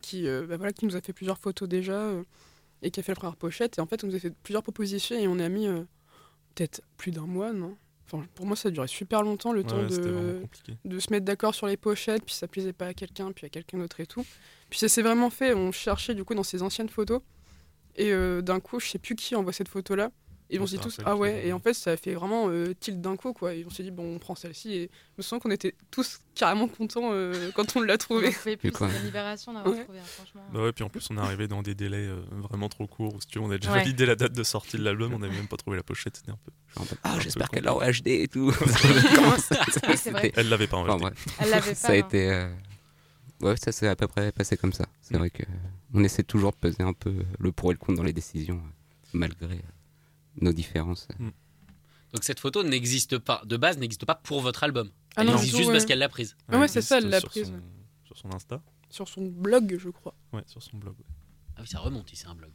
qui, 0.00 0.26
euh, 0.28 0.46
bah, 0.46 0.56
voilà, 0.56 0.72
qui 0.72 0.86
nous 0.86 0.96
a 0.96 1.00
fait 1.00 1.12
plusieurs 1.12 1.38
photos 1.38 1.68
déjà, 1.68 1.92
euh, 1.94 2.22
et 2.82 2.90
qui 2.90 3.00
a 3.00 3.02
fait 3.02 3.12
la 3.12 3.16
première 3.16 3.36
pochette. 3.36 3.78
Et 3.78 3.80
en 3.80 3.86
fait, 3.86 4.04
on 4.04 4.06
nous 4.06 4.14
a 4.14 4.18
fait 4.18 4.32
plusieurs 4.42 4.62
propositions, 4.62 5.16
et 5.18 5.26
on 5.28 5.38
a 5.38 5.48
mis 5.48 5.66
euh, 5.66 5.82
peut-être 6.54 6.82
plus 6.96 7.10
d'un 7.10 7.26
mois, 7.26 7.52
non? 7.52 7.76
Enfin, 8.12 8.26
pour 8.34 8.46
moi, 8.46 8.56
ça 8.56 8.68
a 8.68 8.70
duré 8.70 8.86
super 8.88 9.22
longtemps, 9.22 9.52
le 9.52 9.64
temps 9.64 9.78
Ouais, 9.78 10.42
de 10.84 10.98
se 10.98 11.10
mettre 11.10 11.24
d'accord 11.24 11.54
sur 11.54 11.66
les 11.66 11.76
pochettes, 11.76 12.24
puis 12.24 12.34
ça 12.34 12.46
plaisait 12.46 12.72
pas 12.72 12.86
à 12.86 12.94
quelqu'un, 12.94 13.32
puis 13.32 13.46
à 13.46 13.48
quelqu'un 13.48 13.78
d'autre 13.78 14.00
et 14.00 14.06
tout. 14.06 14.24
Puis 14.68 14.78
ça 14.78 14.88
s'est 14.88 15.02
vraiment 15.02 15.30
fait, 15.30 15.54
on 15.54 15.72
cherchait 15.72 16.14
du 16.14 16.24
coup 16.24 16.34
dans 16.34 16.42
ces 16.42 16.62
anciennes 16.62 16.88
photos, 16.88 17.22
et 17.96 18.12
euh, 18.12 18.42
d'un 18.42 18.60
coup, 18.60 18.80
je 18.80 18.88
sais 18.88 18.98
plus 18.98 19.14
qui 19.14 19.34
envoie 19.34 19.52
cette 19.52 19.68
photo-là, 19.68 20.10
et 20.52 20.58
on 20.58 20.62
Ouais, 20.62 20.66
se 20.68 20.76
dit 20.76 20.82
c'est 20.82 20.96
tous, 20.98 21.02
ah 21.04 21.16
ouais, 21.16 21.46
et 21.46 21.52
en 21.52 21.58
fait, 21.58 21.74
ça 21.74 21.92
a 21.92 21.96
fait 21.96 22.14
vraiment 22.14 22.48
euh, 22.48 22.74
tilt 22.78 23.00
d'un 23.00 23.16
coup, 23.16 23.32
quoi, 23.32 23.54
et 23.54 23.64
on 23.66 23.70
s'est 23.70 23.82
dit, 23.82 23.90
bon, 23.90 24.14
on 24.14 24.18
prend 24.18 24.34
celle-ci, 24.34 24.72
et 24.74 24.90
je 24.92 25.14
me 25.18 25.22
sens 25.22 25.42
qu'on 25.42 25.50
était 25.50 25.74
tous 25.90 26.18
carrément 26.34 26.68
contents 26.68 27.10
euh, 27.12 27.50
quand 27.54 27.74
on 27.76 27.80
l'a 27.80 27.94
On 27.94 27.96
trouvée. 27.96 28.30
c'était 28.32 28.68
une 28.68 29.04
libération 29.04 29.52
d'avoir 29.54 29.74
Ouais. 29.74 29.82
trouvé, 29.84 29.98
hein, 29.98 30.02
franchement. 30.16 30.42
Bah 30.52 30.62
ouais, 30.62 30.72
puis 30.72 30.84
en 30.84 30.88
plus, 30.88 31.06
on 31.10 31.16
est 31.16 31.20
arrivé 31.20 31.48
dans 31.48 31.62
des 31.62 31.74
délais 31.74 31.96
euh, 32.06 32.20
vraiment 32.30 32.68
trop 32.68 32.86
courts. 32.86 33.14
Où, 33.14 33.20
si 33.20 33.26
tu 33.26 33.38
veux, 33.38 33.44
on 33.44 33.50
a 33.50 33.58
déjà 33.58 33.72
Ouais. 33.72 33.78
validé 33.78 34.06
la 34.06 34.14
date 34.14 34.32
de 34.32 34.42
sortie 34.42 34.76
de 34.76 34.84
l'album, 34.84 35.12
on 35.14 35.18
n'avait 35.18 35.34
même 35.36 35.48
pas 35.48 35.56
trouvé 35.56 35.76
la 35.76 35.82
pochette. 35.82 36.16
C'était 36.16 36.30
un 36.32 36.38
peu. 36.44 36.52
Genre, 36.76 36.86
ah, 37.04 37.18
j'espère 37.20 37.48
qu'elle 37.50 37.64
l'a 37.64 37.74
en 37.74 37.80
HD 37.80 38.08
et 38.08 38.28
tout. 38.28 38.52
Oui, 39.88 39.96
c'est 39.96 40.10
vrai. 40.10 40.32
Elle 40.36 40.48
l'avait 40.48 40.66
pas 40.66 40.76
en 40.76 40.82
Enfin, 40.88 40.98
fait. 40.98 41.02
bref. 41.14 41.26
Elle 41.40 41.50
l'avait 41.50 41.70
pas. 41.70 41.74
ça 41.74 41.88
a 41.88 41.92
hein. 41.92 41.94
été. 41.94 42.30
euh, 42.30 42.48
Ouais, 43.40 43.56
ça 43.56 43.72
s'est 43.72 43.88
à 43.88 43.96
peu 43.96 44.06
près 44.06 44.30
passé 44.30 44.56
comme 44.56 44.72
ça. 44.72 44.84
C'est 45.00 45.14
Mm. 45.14 45.18
vrai 45.18 45.30
que 45.30 45.42
on 45.94 46.04
essaie 46.04 46.22
toujours 46.22 46.52
de 46.52 46.56
peser 46.56 46.82
un 46.84 46.92
peu 46.92 47.12
le 47.40 47.50
pour 47.52 47.70
et 47.70 47.74
le 47.74 47.78
contre 47.78 47.96
dans 47.96 48.04
les 48.04 48.12
décisions, 48.12 48.62
malgré 49.12 49.56
euh, 49.56 49.58
nos 50.40 50.52
différences. 50.52 51.08
Donc 52.12 52.24
cette 52.24 52.40
photo 52.40 52.62
n'existe 52.62 53.18
pas, 53.18 53.42
de 53.46 53.56
base, 53.56 53.78
n'existe 53.78 54.04
pas 54.04 54.14
pour 54.14 54.40
votre 54.40 54.64
album. 54.64 54.90
Ah 55.16 55.22
Elle 55.22 55.28
non, 55.28 55.32
existe 55.34 55.52
tout, 55.52 55.56
juste 55.58 55.68
ouais. 55.68 55.74
parce 55.74 55.86
qu'elle 55.86 55.98
l'a 55.98 56.08
prise. 56.08 56.36
Ah 56.48 56.58
ouais, 56.58 56.68
c'est 56.68 56.82
ça, 56.82 56.98
elle 56.98 57.08
l'a 57.08 57.20
sur 57.20 57.28
prise. 57.30 57.46
son- 57.48 57.60
Sur 58.04 58.16
son 58.18 58.34
Insta. 58.34 58.62
Sur 58.90 59.08
son 59.08 59.26
blog, 59.26 59.76
je 59.78 59.88
crois. 59.88 60.14
Ouais, 60.32 60.42
sur 60.46 60.62
son 60.62 60.76
blog. 60.76 60.94
ouais. 60.98 61.04
Ah 61.56 61.60
oui, 61.62 61.66
ça 61.66 61.78
remonte, 61.78 62.10
c'est 62.12 62.26
un 62.26 62.34
blog. 62.34 62.50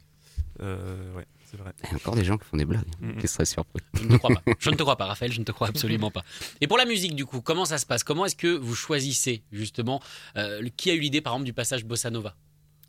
Euh, 0.60 1.14
ouais, 1.14 1.26
c'est 1.44 1.56
vrai. 1.56 1.72
Il 1.84 1.90
y 1.90 1.92
a 1.92 1.96
encore 1.96 2.14
des 2.16 2.24
gens 2.24 2.36
qui 2.36 2.44
font 2.44 2.56
des 2.56 2.64
blagues, 2.64 2.84
Mhm. 3.00 3.16
qui 3.18 3.28
seraient 3.28 3.44
surpris. 3.44 3.80
Je 3.94 4.04
ne 4.04 4.08
te 4.10 4.16
crois 4.16 4.30
pas. 4.34 4.42
Je 4.58 4.70
ne 4.70 4.74
te 4.76 4.82
crois 4.82 4.96
pas, 4.96 5.06
Raphaël, 5.06 5.32
je 5.32 5.38
ne 5.40 5.44
te 5.44 5.52
crois 5.52 5.68
absolument 5.68 6.10
pas. 6.10 6.24
Et 6.60 6.66
pour 6.66 6.78
la 6.78 6.84
musique, 6.84 7.14
du 7.14 7.26
coup, 7.26 7.40
comment 7.40 7.64
ça 7.64 7.78
se 7.78 7.86
passe? 7.86 8.02
Comment 8.04 8.26
est-ce 8.26 8.34
que 8.36 8.56
vous 8.56 8.74
choisissez, 8.74 9.42
justement, 9.52 10.00
euh, 10.36 10.68
qui 10.76 10.90
a 10.90 10.94
eu 10.94 11.00
l'idée, 11.00 11.20
par 11.20 11.32
exemple, 11.34 11.46
du 11.46 11.52
passage 11.52 11.84
Bossa 11.84 12.10
Nova? 12.10 12.34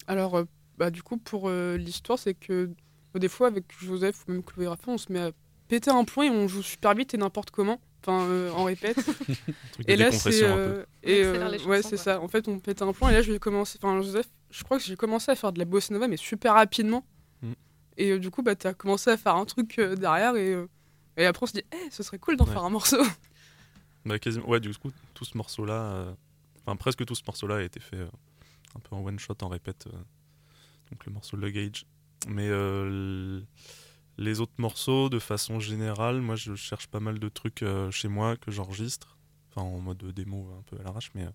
Alors, 0.07 0.35
euh, 0.37 0.45
bah, 0.77 0.89
du 0.89 1.03
coup, 1.03 1.17
pour 1.17 1.47
euh, 1.49 1.77
l'histoire, 1.77 2.17
c'est 2.17 2.33
que 2.33 2.71
des 3.15 3.27
fois, 3.29 3.47
avec 3.47 3.65
Joseph 3.79 4.23
ou 4.27 4.31
même 4.33 4.43
Chloé 4.43 4.67
Raffin, 4.67 4.91
on 4.93 4.97
se 4.97 5.11
met 5.11 5.19
à 5.19 5.31
péter 5.67 5.89
un 5.91 6.03
plomb 6.03 6.23
et 6.23 6.29
on 6.29 6.47
joue 6.47 6.61
super 6.61 6.93
vite 6.93 7.13
et 7.13 7.17
n'importe 7.17 7.49
comment. 7.51 7.79
Enfin, 8.01 8.21
euh, 8.29 8.51
on 8.55 8.63
répète. 8.65 8.97
Un 9.29 9.69
truc 9.71 9.87
de 9.87 9.91
et 9.91 9.95
là, 9.97 10.11
c'est. 10.11 10.43
euh, 10.43 10.85
et, 11.03 11.21
euh, 11.23 11.57
ouais, 11.65 11.81
c'est 11.81 11.97
ça. 11.97 12.21
En 12.21 12.27
fait, 12.27 12.47
on 12.47 12.59
pète 12.59 12.81
un 12.81 12.93
plomb 12.93 13.09
et 13.09 13.13
là, 13.13 13.21
je 13.21 13.31
vais 13.31 13.39
commencer. 13.39 13.77
Enfin, 13.81 14.01
Joseph, 14.01 14.27
je 14.51 14.63
crois 14.63 14.77
que 14.77 14.83
j'ai 14.85 14.95
commencé 14.95 15.31
à 15.31 15.35
faire 15.35 15.51
de 15.51 15.59
la 15.59 15.65
bossa 15.65 15.93
nova, 15.93 16.07
mais 16.07 16.15
super 16.17 16.53
rapidement. 16.53 17.05
Mm. 17.41 17.51
Et 17.97 18.11
euh, 18.11 18.19
du 18.19 18.29
coup, 18.31 18.41
bah, 18.41 18.55
t'as 18.55 18.73
commencé 18.73 19.09
à 19.09 19.17
faire 19.17 19.35
un 19.35 19.45
truc 19.45 19.77
euh, 19.79 19.95
derrière 19.95 20.35
et, 20.37 20.53
euh, 20.53 20.67
et 21.17 21.25
après, 21.25 21.43
on 21.43 21.47
se 21.47 21.53
dit, 21.53 21.63
Eh, 21.73 21.89
ce 21.91 22.01
serait 22.03 22.19
cool 22.19 22.37
d'en 22.37 22.45
Ouais. 22.45 22.53
faire 22.53 22.63
un 22.63 22.69
morceau. 22.69 22.97
Bah, 24.05 24.17
quasiment, 24.17 24.47
ouais, 24.47 24.61
du 24.61 24.73
coup, 24.75 24.91
tout 25.13 25.25
ce 25.25 25.37
morceau-là, 25.37 25.73
euh, 25.73 26.13
enfin 26.65 26.77
presque 26.77 27.05
tout 27.05 27.15
ce 27.15 27.21
morceau-là 27.27 27.57
a 27.57 27.61
été 27.61 27.81
fait 27.81 27.97
euh, 27.97 28.07
un 28.75 28.79
peu 28.79 28.95
en 28.95 29.03
one 29.03 29.19
shot, 29.19 29.35
en 29.41 29.49
répète. 29.49 29.87
euh, 29.87 29.97
donc 30.89 31.05
le 31.05 31.11
morceau 31.11 31.35
Luggage. 31.35 31.85
Mais 32.27 32.47
euh, 32.49 33.41
les 34.17 34.41
autres 34.41 34.53
morceaux, 34.57 35.09
de 35.09 35.19
façon 35.19 35.59
générale, 35.59 36.21
moi 36.21 36.35
je 36.35 36.55
cherche 36.55 36.87
pas 36.87 36.99
mal 36.99 37.19
de 37.19 37.29
trucs 37.29 37.63
euh, 37.63 37.91
chez 37.91 38.07
moi 38.07 38.35
que 38.35 38.51
j'enregistre, 38.51 39.17
enfin 39.49 39.61
en 39.61 39.79
mode 39.79 40.03
démo 40.13 40.49
un 40.57 40.63
peu 40.63 40.77
à 40.79 40.83
l'arrache, 40.83 41.11
mais 41.15 41.23
euh, 41.23 41.31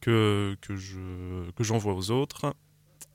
que, 0.00 0.56
que 0.60 0.76
je 0.76 1.50
que 1.52 1.64
j'envoie 1.64 1.94
aux 1.94 2.10
autres. 2.10 2.54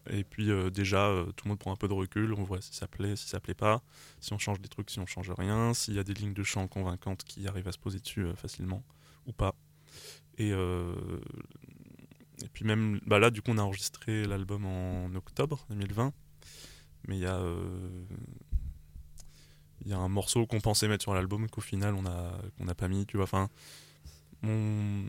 Et 0.09 0.23
puis 0.23 0.49
déjà, 0.71 1.13
tout 1.35 1.45
le 1.45 1.49
monde 1.49 1.59
prend 1.59 1.71
un 1.71 1.75
peu 1.75 1.87
de 1.87 1.93
recul, 1.93 2.33
on 2.33 2.43
voit 2.43 2.61
si 2.61 2.73
ça 2.73 2.87
plaît, 2.87 3.15
si 3.15 3.27
ça 3.27 3.39
plaît 3.39 3.53
pas, 3.53 3.83
si 4.19 4.33
on 4.33 4.39
change 4.39 4.59
des 4.59 4.69
trucs, 4.69 4.89
si 4.89 4.97
on 4.99 5.05
change 5.05 5.29
rien, 5.29 5.73
s'il 5.75 5.93
y 5.93 5.99
a 5.99 6.03
des 6.03 6.15
lignes 6.15 6.33
de 6.33 6.41
chant 6.41 6.67
convaincantes 6.67 7.23
qui 7.23 7.47
arrivent 7.47 7.67
à 7.67 7.71
se 7.71 7.77
poser 7.77 7.99
dessus 7.99 8.25
facilement 8.35 8.83
ou 9.27 9.33
pas. 9.33 9.53
Et, 10.39 10.49
et 12.43 12.47
puis 12.53 12.65
même, 12.65 12.99
bah 13.05 13.19
là, 13.19 13.29
du 13.29 13.43
coup, 13.43 13.51
on 13.51 13.57
a 13.57 13.61
enregistré 13.61 14.25
l'album 14.25 14.65
en 14.65 15.13
octobre 15.15 15.65
2020, 15.69 16.13
mais 17.07 17.17
il 17.17 17.21
y 17.21 17.25
a, 17.25 17.37
euh, 17.37 18.05
il 19.81 19.87
y 19.87 19.93
a 19.93 19.97
un 19.97 20.09
morceau 20.09 20.45
qu'on 20.45 20.59
pensait 20.59 20.87
mettre 20.87 21.03
sur 21.03 21.13
l'album 21.13 21.49
qu'au 21.49 21.61
final 21.61 21.95
on 21.95 22.05
a 22.05 22.33
qu'on 22.57 22.65
n'a 22.65 22.75
pas 22.75 22.87
mis, 22.87 23.05
tu 23.05 23.17
vois. 23.17 23.23
Enfin, 23.23 23.49
on, 24.43 25.05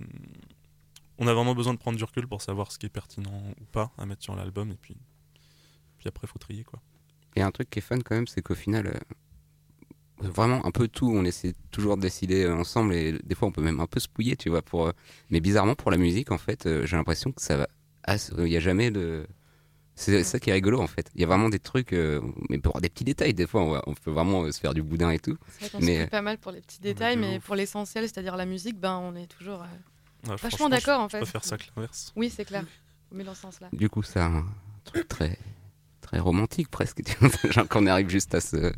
a 1.26 1.34
vraiment 1.34 1.54
besoin 1.54 1.74
de 1.74 1.78
prendre 1.78 1.98
du 1.98 2.04
recul 2.04 2.26
pour 2.26 2.42
savoir 2.42 2.72
ce 2.72 2.78
qui 2.78 2.86
est 2.86 2.90
pertinent 2.90 3.42
ou 3.60 3.64
pas 3.66 3.92
à 3.98 4.06
mettre 4.06 4.22
sur 4.22 4.34
l'album, 4.34 4.70
et 4.70 4.76
puis, 4.76 4.96
puis 5.98 6.08
après, 6.08 6.26
faut 6.26 6.38
trier 6.38 6.64
quoi. 6.64 6.80
Et 7.36 7.42
un 7.42 7.50
truc 7.50 7.70
qui 7.70 7.78
est 7.78 7.82
fun 7.82 7.98
quand 7.98 8.16
même, 8.16 8.26
c'est 8.26 8.42
qu'au 8.42 8.56
final, 8.56 8.88
euh, 8.88 10.28
vraiment 10.28 10.66
un 10.66 10.70
peu 10.72 10.88
tout, 10.88 11.08
on 11.08 11.24
essaie 11.24 11.54
toujours 11.70 11.96
de 11.96 12.02
décider 12.02 12.44
euh, 12.44 12.56
ensemble 12.56 12.94
et 12.94 13.18
des 13.22 13.34
fois 13.36 13.46
on 13.48 13.52
peut 13.52 13.62
même 13.62 13.78
un 13.78 13.86
peu 13.86 14.00
se 14.00 14.08
pouiller, 14.08 14.36
tu 14.36 14.50
vois. 14.50 14.62
Pour, 14.62 14.92
mais 15.30 15.40
bizarrement, 15.40 15.76
pour 15.76 15.90
la 15.90 15.96
musique, 15.96 16.32
en 16.32 16.38
fait, 16.38 16.68
j'ai 16.84 16.96
l'impression 16.96 17.30
que 17.30 17.40
ça 17.42 17.56
va. 17.56 17.68
ah, 18.04 18.16
Il 18.38 18.44
n'y 18.44 18.56
a 18.56 18.60
jamais 18.60 18.90
de. 18.90 19.26
C'est 20.00 20.24
ça 20.24 20.40
qui 20.40 20.48
est 20.48 20.52
rigolo 20.54 20.80
en 20.80 20.86
fait. 20.86 21.10
Il 21.14 21.20
y 21.20 21.24
a 21.24 21.26
vraiment 21.26 21.50
des 21.50 21.58
trucs, 21.58 21.92
euh, 21.92 22.20
mais 22.48 22.58
pour 22.58 22.80
des 22.80 22.88
petits 22.88 23.04
détails, 23.04 23.34
des 23.34 23.46
fois 23.46 23.62
on, 23.62 23.70
va- 23.70 23.82
on 23.86 23.92
peut 23.94 24.10
vraiment 24.10 24.44
euh, 24.44 24.50
se 24.52 24.58
faire 24.58 24.72
du 24.72 24.82
boudin 24.82 25.10
et 25.10 25.18
tout. 25.18 25.36
C'est 25.58 25.70
vrai 25.72 25.78
Mais- 25.82 26.04
se 26.06 26.10
pas 26.10 26.22
mal 26.22 26.38
pour 26.38 26.52
les 26.52 26.60
petits 26.62 26.80
détails, 26.80 27.16
mais 27.18 27.36
ouf. 27.36 27.44
pour 27.44 27.54
l'essentiel, 27.54 28.04
c'est-à-dire 28.04 28.36
la 28.36 28.46
musique, 28.46 28.78
ben 28.80 28.96
on 28.96 29.14
est 29.14 29.26
toujours. 29.26 29.60
euh, 29.62 29.66
Ouais, 29.66 30.30
Vachement 30.32 30.48
franchement, 30.48 30.68
d'accord, 30.70 31.00
en 31.00 31.08
fait. 31.08 31.18
Je 31.18 31.22
préfère 31.24 31.44
ça 31.44 31.56
que 31.58 31.64
l'inverse. 31.76 32.12
Oui, 32.16 32.30
c'est 32.34 32.44
clair. 32.44 32.64
Mais 33.12 33.24
dans 33.24 33.34
ce 33.34 33.40
sens-là. 33.42 33.68
Du 33.72 33.88
coup, 33.88 34.02
c'est 34.02 34.20
un 34.20 34.44
truc 34.84 35.08
très, 35.08 35.38
très 36.02 36.18
romantique 36.18 36.68
presque. 36.70 37.00
Genre 37.50 37.66
qu'on 37.68 37.86
arrive 37.86 38.08
juste 38.10 38.34
à 38.34 38.40
se. 38.40 38.72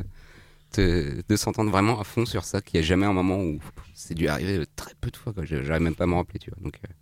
te- 0.72 1.22
de 1.28 1.36
s'entendre 1.36 1.70
vraiment 1.70 2.00
à 2.00 2.04
fond 2.04 2.24
sur 2.26 2.44
ça, 2.44 2.60
qu'il 2.62 2.80
n'y 2.80 2.84
a 2.84 2.88
jamais 2.88 3.06
un 3.06 3.12
moment 3.12 3.38
où 3.40 3.58
c'est 3.94 4.14
dû 4.14 4.28
arriver 4.28 4.64
très 4.76 4.94
peu 5.00 5.10
de 5.10 5.16
fois. 5.16 5.32
J'arrive 5.42 5.82
même 5.82 5.94
pas 5.94 6.04
à 6.04 6.06
m'en 6.06 6.16
rappeler, 6.18 6.38
tu 6.38 6.50
vois. 6.50 6.58
Donc, 6.62 6.78
euh, 6.84 6.92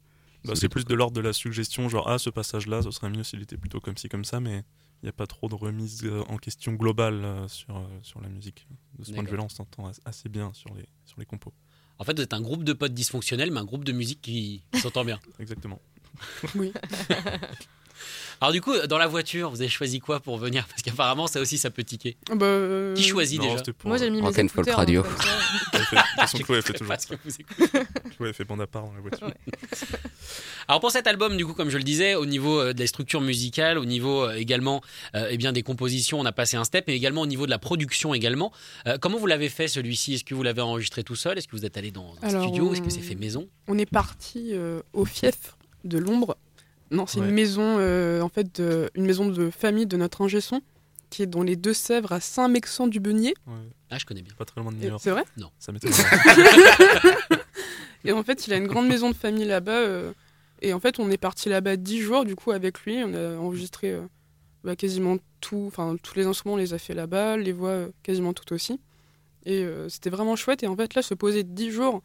Bah, 0.44 0.54
c'est 0.56 0.68
plus 0.68 0.84
de 0.84 0.94
l'ordre 0.94 1.14
de 1.14 1.20
la 1.20 1.32
suggestion, 1.32 1.88
genre 1.88 2.08
ah 2.08 2.18
ce 2.18 2.30
passage-là, 2.30 2.82
ce 2.82 2.90
serait 2.90 3.10
mieux 3.10 3.24
s'il 3.24 3.42
était 3.42 3.56
plutôt 3.58 3.80
comme 3.80 3.96
ci 3.96 4.08
comme 4.08 4.24
ça, 4.24 4.40
mais 4.40 4.64
il 5.02 5.06
n'y 5.06 5.08
a 5.08 5.12
pas 5.12 5.26
trop 5.26 5.48
de 5.48 5.54
remise 5.54 6.02
euh, 6.04 6.22
en 6.28 6.36
question 6.38 6.72
globale 6.74 7.24
euh, 7.24 7.48
sur, 7.48 7.76
euh, 7.76 7.82
sur 8.02 8.20
la 8.20 8.28
musique. 8.28 8.66
De 8.98 9.04
ce 9.04 9.12
point 9.12 9.22
de 9.22 9.28
vue-là, 9.28 9.42
on 9.44 9.48
s'entend 9.48 9.86
as- 9.86 10.00
assez 10.04 10.28
bien 10.28 10.52
sur 10.54 10.74
les, 10.74 10.86
sur 11.04 11.18
les 11.20 11.26
compos. 11.26 11.52
En 11.98 12.04
fait, 12.04 12.14
vous 12.16 12.22
êtes 12.22 12.32
un 12.32 12.40
groupe 12.40 12.64
de 12.64 12.72
potes 12.72 12.94
dysfonctionnels, 12.94 13.50
mais 13.50 13.60
un 13.60 13.64
groupe 13.64 13.84
de 13.84 13.92
musique 13.92 14.22
qui, 14.22 14.62
qui 14.72 14.80
s'entend 14.80 15.04
bien. 15.04 15.18
Exactement. 15.38 15.80
Oui. 16.54 16.72
Alors 18.40 18.52
du 18.52 18.60
coup, 18.60 18.72
dans 18.88 18.98
la 18.98 19.06
voiture, 19.06 19.50
vous 19.50 19.60
avez 19.60 19.68
choisi 19.70 20.00
quoi 20.00 20.20
pour 20.20 20.38
venir? 20.38 20.66
Parce 20.68 20.82
qu'apparemment, 20.82 21.26
ça 21.26 21.40
aussi, 21.40 21.58
ça 21.58 21.70
peut 21.70 21.84
tiquer. 21.84 22.16
Bah, 22.34 22.46
euh, 22.46 22.94
Qui 22.94 23.02
choisit 23.04 23.40
Non, 23.40 23.54
déjà? 23.54 23.62
Moi 23.84 23.96
j'ai 23.98 24.10
mis 24.10 24.18
mes 24.18 24.22
Rock 24.26 24.38
and 24.38 24.48
folk 24.48 24.66
écouteurs. 24.66 24.76
radio. 24.78 25.02
donc, 25.02 25.12
comme 25.12 25.22
ça. 25.22 25.28
Elle 25.72 25.80
fait- 25.84 25.96
De 26.00 26.00
toute 26.02 26.20
façon, 26.20 26.38
Chloé, 26.38 26.56
elle 26.58 26.62
fait 26.62 26.72
toujours 26.74 26.94
ça. 26.98 27.16
Chloé, 28.16 28.28
elle 28.28 28.34
fait 28.34 28.44
bande 28.44 28.60
à 28.60 28.66
part 28.66 28.84
dans 28.84 28.92
la 28.94 29.00
voiture. 29.00 29.26
Ouais. 29.26 29.34
Alors 30.68 30.80
pour 30.80 30.90
cet 30.90 31.06
album, 31.06 31.36
du 31.36 31.44
coup, 31.46 31.54
comme 31.54 31.70
je 31.70 31.76
le 31.78 31.82
disais, 31.82 32.14
au 32.14 32.26
niveau 32.26 32.60
euh, 32.60 32.72
de 32.72 32.80
la 32.80 32.86
structure 32.86 33.20
musicale, 33.20 33.78
au 33.78 33.84
niveau 33.84 34.24
euh, 34.24 34.34
également 34.34 34.82
euh, 35.14 35.26
eh 35.30 35.36
bien 35.36 35.52
des 35.52 35.62
compositions, 35.62 36.20
on 36.20 36.24
a 36.26 36.32
passé 36.32 36.56
un 36.56 36.64
step, 36.64 36.84
mais 36.86 36.94
également 36.96 37.22
au 37.22 37.26
niveau 37.26 37.46
de 37.46 37.50
la 37.50 37.58
production 37.58 38.14
également. 38.14 38.52
Euh, 38.86 38.98
comment 38.98 39.18
vous 39.18 39.26
l'avez 39.26 39.48
fait 39.48 39.68
celui-ci? 39.68 40.14
Est-ce 40.14 40.24
que 40.24 40.34
vous 40.34 40.42
l'avez 40.42 40.60
enregistré 40.62 41.02
tout 41.02 41.16
seul? 41.16 41.38
Est-ce 41.38 41.48
que 41.48 41.56
vous 41.56 41.64
êtes 41.64 41.76
allé 41.76 41.90
dans 41.90 42.14
un 42.22 42.28
Alors, 42.28 42.42
studio? 42.44 42.72
Est-ce 42.72 42.80
que 42.82 42.86
on- 42.86 42.90
c'est 42.90 43.00
fait 43.00 43.14
maison? 43.14 43.48
on 43.68 43.78
est 43.78 43.86
parti 43.90 44.50
euh, 44.52 44.80
au 44.92 45.04
fief 45.04 45.56
de 45.84 45.98
l'ombre. 45.98 46.36
Non, 46.90 47.06
c'est 47.06 47.20
Ouais. 47.20 47.28
une 47.28 47.34
maison, 47.34 47.76
euh, 47.78 48.20
en 48.20 48.28
fait, 48.28 48.60
de- 48.60 48.90
une 48.94 49.06
maison 49.06 49.26
de 49.28 49.50
famille 49.50 49.86
de 49.86 49.96
notre 49.96 50.22
ingé 50.22 50.40
son, 50.40 50.60
qui 51.08 51.22
est 51.22 51.26
dans 51.26 51.42
les 51.42 51.56
Deux-Sèvres 51.56 52.12
à 52.12 52.20
Saint-Mexan-du-Beunier. 52.20 53.34
Ouais, 53.46 53.54
Ah, 53.90 53.98
je 53.98 54.04
connais 54.06 54.22
bien. 54.22 54.34
pas 54.36 54.44
très 54.44 54.60
loin 54.60 54.70
de 54.72 54.76
New 54.76 54.88
York. 54.88 55.00
C'est 55.02 55.10
vrai? 55.10 55.24
Ça 55.58 55.72
m'étonne. 55.72 55.90
Et 58.04 58.12
en 58.12 58.22
fait, 58.22 58.46
il 58.46 58.52
a 58.52 58.56
une 58.56 58.66
grande 58.66 58.88
maison 58.88 59.10
de 59.10 59.14
famille 59.16 59.44
là-bas. 59.44 59.72
euh, 59.72 60.12
et 60.62 60.72
en 60.72 60.80
fait, 60.80 60.98
on 60.98 61.10
est 61.10 61.16
parti 61.18 61.48
là-bas 61.48 61.76
dix 61.76 62.00
jours, 62.00 62.24
du 62.24 62.34
coup, 62.36 62.50
avec 62.50 62.80
lui. 62.84 62.98
On 63.04 63.14
a 63.14 63.36
enregistré 63.38 63.92
euh, 63.92 64.02
bah, 64.64 64.76
quasiment 64.76 65.16
tout, 65.40 65.64
enfin, 65.66 65.96
tous 66.02 66.16
les 66.16 66.26
instruments, 66.26 66.54
on 66.54 66.58
les 66.58 66.74
a 66.74 66.78
fait 66.78 66.94
là-bas, 66.94 67.36
les 67.36 67.52
voix 67.52 67.70
euh, 67.70 67.88
quasiment 68.02 68.32
toutes 68.32 68.52
aussi. 68.52 68.78
Et 69.46 69.64
euh, 69.64 69.88
c'était 69.88 70.10
vraiment 70.10 70.36
chouette. 70.36 70.62
Et 70.62 70.66
en 70.66 70.76
fait, 70.76 70.94
là, 70.94 71.02
se 71.02 71.14
poser 71.14 71.44
dix 71.44 71.70
jours, 71.70 72.02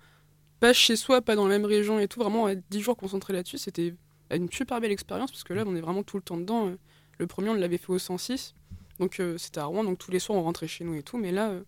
pas 0.60 0.74
chez 0.74 0.96
soi, 0.96 1.22
pas 1.22 1.36
dans 1.36 1.48
la 1.48 1.58
même 1.58 1.66
région 1.66 2.00
et 2.00 2.08
tout, 2.08 2.20
vraiment 2.22 2.48
être 2.50 2.64
dix 2.70 2.82
jours 2.82 2.96
concentrés 2.98 3.34
là-dessus, 3.34 3.58
c'était 3.58 3.94
une 4.32 4.52
super 4.52 4.82
belle 4.82 4.92
expérience 4.92 5.32
parce 5.32 5.44
que 5.44 5.54
là, 5.54 5.64
on 5.66 5.76
est 5.76 5.82
vraiment 5.82 6.04
tout 6.04 6.18
le 6.18 6.24
temps 6.24 6.38
dedans. 6.38 6.68
euh. 6.68 6.78
Le 7.18 7.28
premier, 7.28 7.50
on 7.50 7.54
l'avait 7.54 7.78
fait 7.78 7.92
au 7.92 8.00
106. 8.00 8.56
Donc, 9.00 9.20
euh, 9.20 9.38
c'était 9.38 9.60
à 9.60 9.66
Rouen. 9.66 9.84
Donc, 9.84 9.98
tous 10.00 10.12
les 10.12 10.20
soirs, 10.20 10.38
on 10.38 10.44
rentrait 10.44 10.68
chez 10.68 10.84
nous 10.84 10.96
et 10.96 11.04
tout. 11.04 11.18
Mais 11.18 11.32
là, 11.32 11.50
euh, 11.50 11.64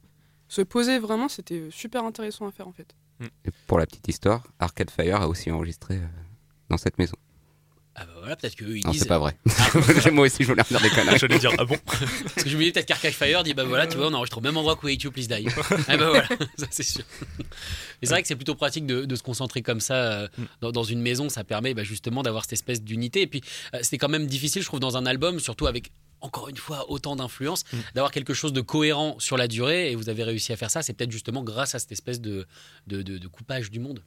se 0.47 0.61
poser 0.61 0.99
vraiment, 0.99 1.27
c'était 1.29 1.69
super 1.71 2.03
intéressant 2.05 2.47
à 2.47 2.51
faire 2.51 2.67
en 2.67 2.73
fait. 2.73 2.95
Et 3.45 3.49
pour 3.67 3.79
la 3.79 3.85
petite 3.85 4.07
histoire, 4.07 4.45
Arcade 4.59 4.91
Fire 4.91 5.21
a 5.21 5.27
aussi 5.27 5.49
enregistré 5.51 5.95
euh, 5.97 6.05
dans 6.69 6.77
cette 6.77 6.97
maison. 6.97 7.15
Ah 7.99 8.05
bah 8.05 8.11
voilà, 8.19 8.35
peut-être 8.35 8.55
qu'eux, 8.55 8.77
ils 8.77 8.85
Non, 8.85 8.91
disent... 8.91 9.01
c'est 9.01 9.07
pas 9.07 9.17
vrai. 9.17 9.35
Ah, 9.57 10.09
Moi 10.11 10.27
aussi, 10.27 10.43
je 10.43 10.47
voulais 10.49 10.61
dire 10.69 10.79
des 10.79 10.89
conneries. 10.91 11.17
J'allais 11.17 11.39
dire, 11.39 11.51
ah 11.57 11.65
bon 11.65 11.77
Parce 11.87 12.43
que 12.43 12.49
je 12.49 12.55
me 12.55 12.63
dis 12.63 12.71
peut-être 12.71 12.85
qu'Arcade 12.85 13.11
Fire 13.13 13.41
dit 13.43 13.55
bah 13.55 13.63
voilà, 13.63 13.87
tu 13.87 13.97
vois, 13.97 14.07
on 14.07 14.13
enregistre 14.13 14.37
au 14.37 14.41
même 14.41 14.55
endroit 14.55 14.75
que 14.75 14.85
Way 14.85 14.97
You 14.97 15.11
Please 15.11 15.27
Die. 15.27 15.47
ah 15.87 15.97
bah 15.97 16.09
voilà, 16.09 16.27
ça 16.57 16.67
c'est 16.69 16.83
sûr. 16.83 17.03
Et 17.39 18.05
c'est 18.05 18.09
vrai 18.13 18.21
que 18.21 18.27
c'est 18.27 18.35
plutôt 18.35 18.53
pratique 18.53 18.85
de, 18.85 19.05
de 19.05 19.15
se 19.15 19.23
concentrer 19.23 19.63
comme 19.63 19.79
ça 19.79 19.95
euh, 19.95 20.27
dans, 20.61 20.71
dans 20.71 20.83
une 20.83 21.01
maison, 21.01 21.27
ça 21.29 21.43
permet 21.43 21.73
bah, 21.73 21.83
justement 21.83 22.21
d'avoir 22.21 22.43
cette 22.43 22.53
espèce 22.53 22.83
d'unité. 22.83 23.23
Et 23.23 23.27
puis 23.27 23.41
euh, 23.73 23.79
c'est 23.81 23.97
quand 23.97 24.09
même 24.09 24.27
difficile, 24.27 24.61
je 24.61 24.67
trouve, 24.67 24.79
dans 24.79 24.95
un 24.95 25.07
album, 25.07 25.39
surtout 25.39 25.65
avec 25.65 25.91
encore 26.21 26.49
une 26.49 26.57
fois 26.57 26.89
autant 26.91 27.15
d'influence, 27.15 27.63
d'avoir 27.95 28.11
quelque 28.11 28.33
chose 28.35 28.53
de 28.53 28.61
cohérent 28.61 29.15
sur 29.19 29.37
la 29.37 29.47
durée. 29.47 29.91
Et 29.91 29.95
vous 29.95 30.09
avez 30.09 30.23
réussi 30.23 30.53
à 30.53 30.55
faire 30.57 30.69
ça, 30.69 30.83
c'est 30.83 30.93
peut-être 30.93 31.11
justement 31.11 31.43
grâce 31.43 31.73
à 31.73 31.79
cette 31.79 31.91
espèce 31.91 32.21
de, 32.21 32.45
de, 32.85 33.01
de- 33.01 33.17
de 33.17 33.27
coupage 33.27 33.71
du 33.71 33.79
monde. 33.79 34.03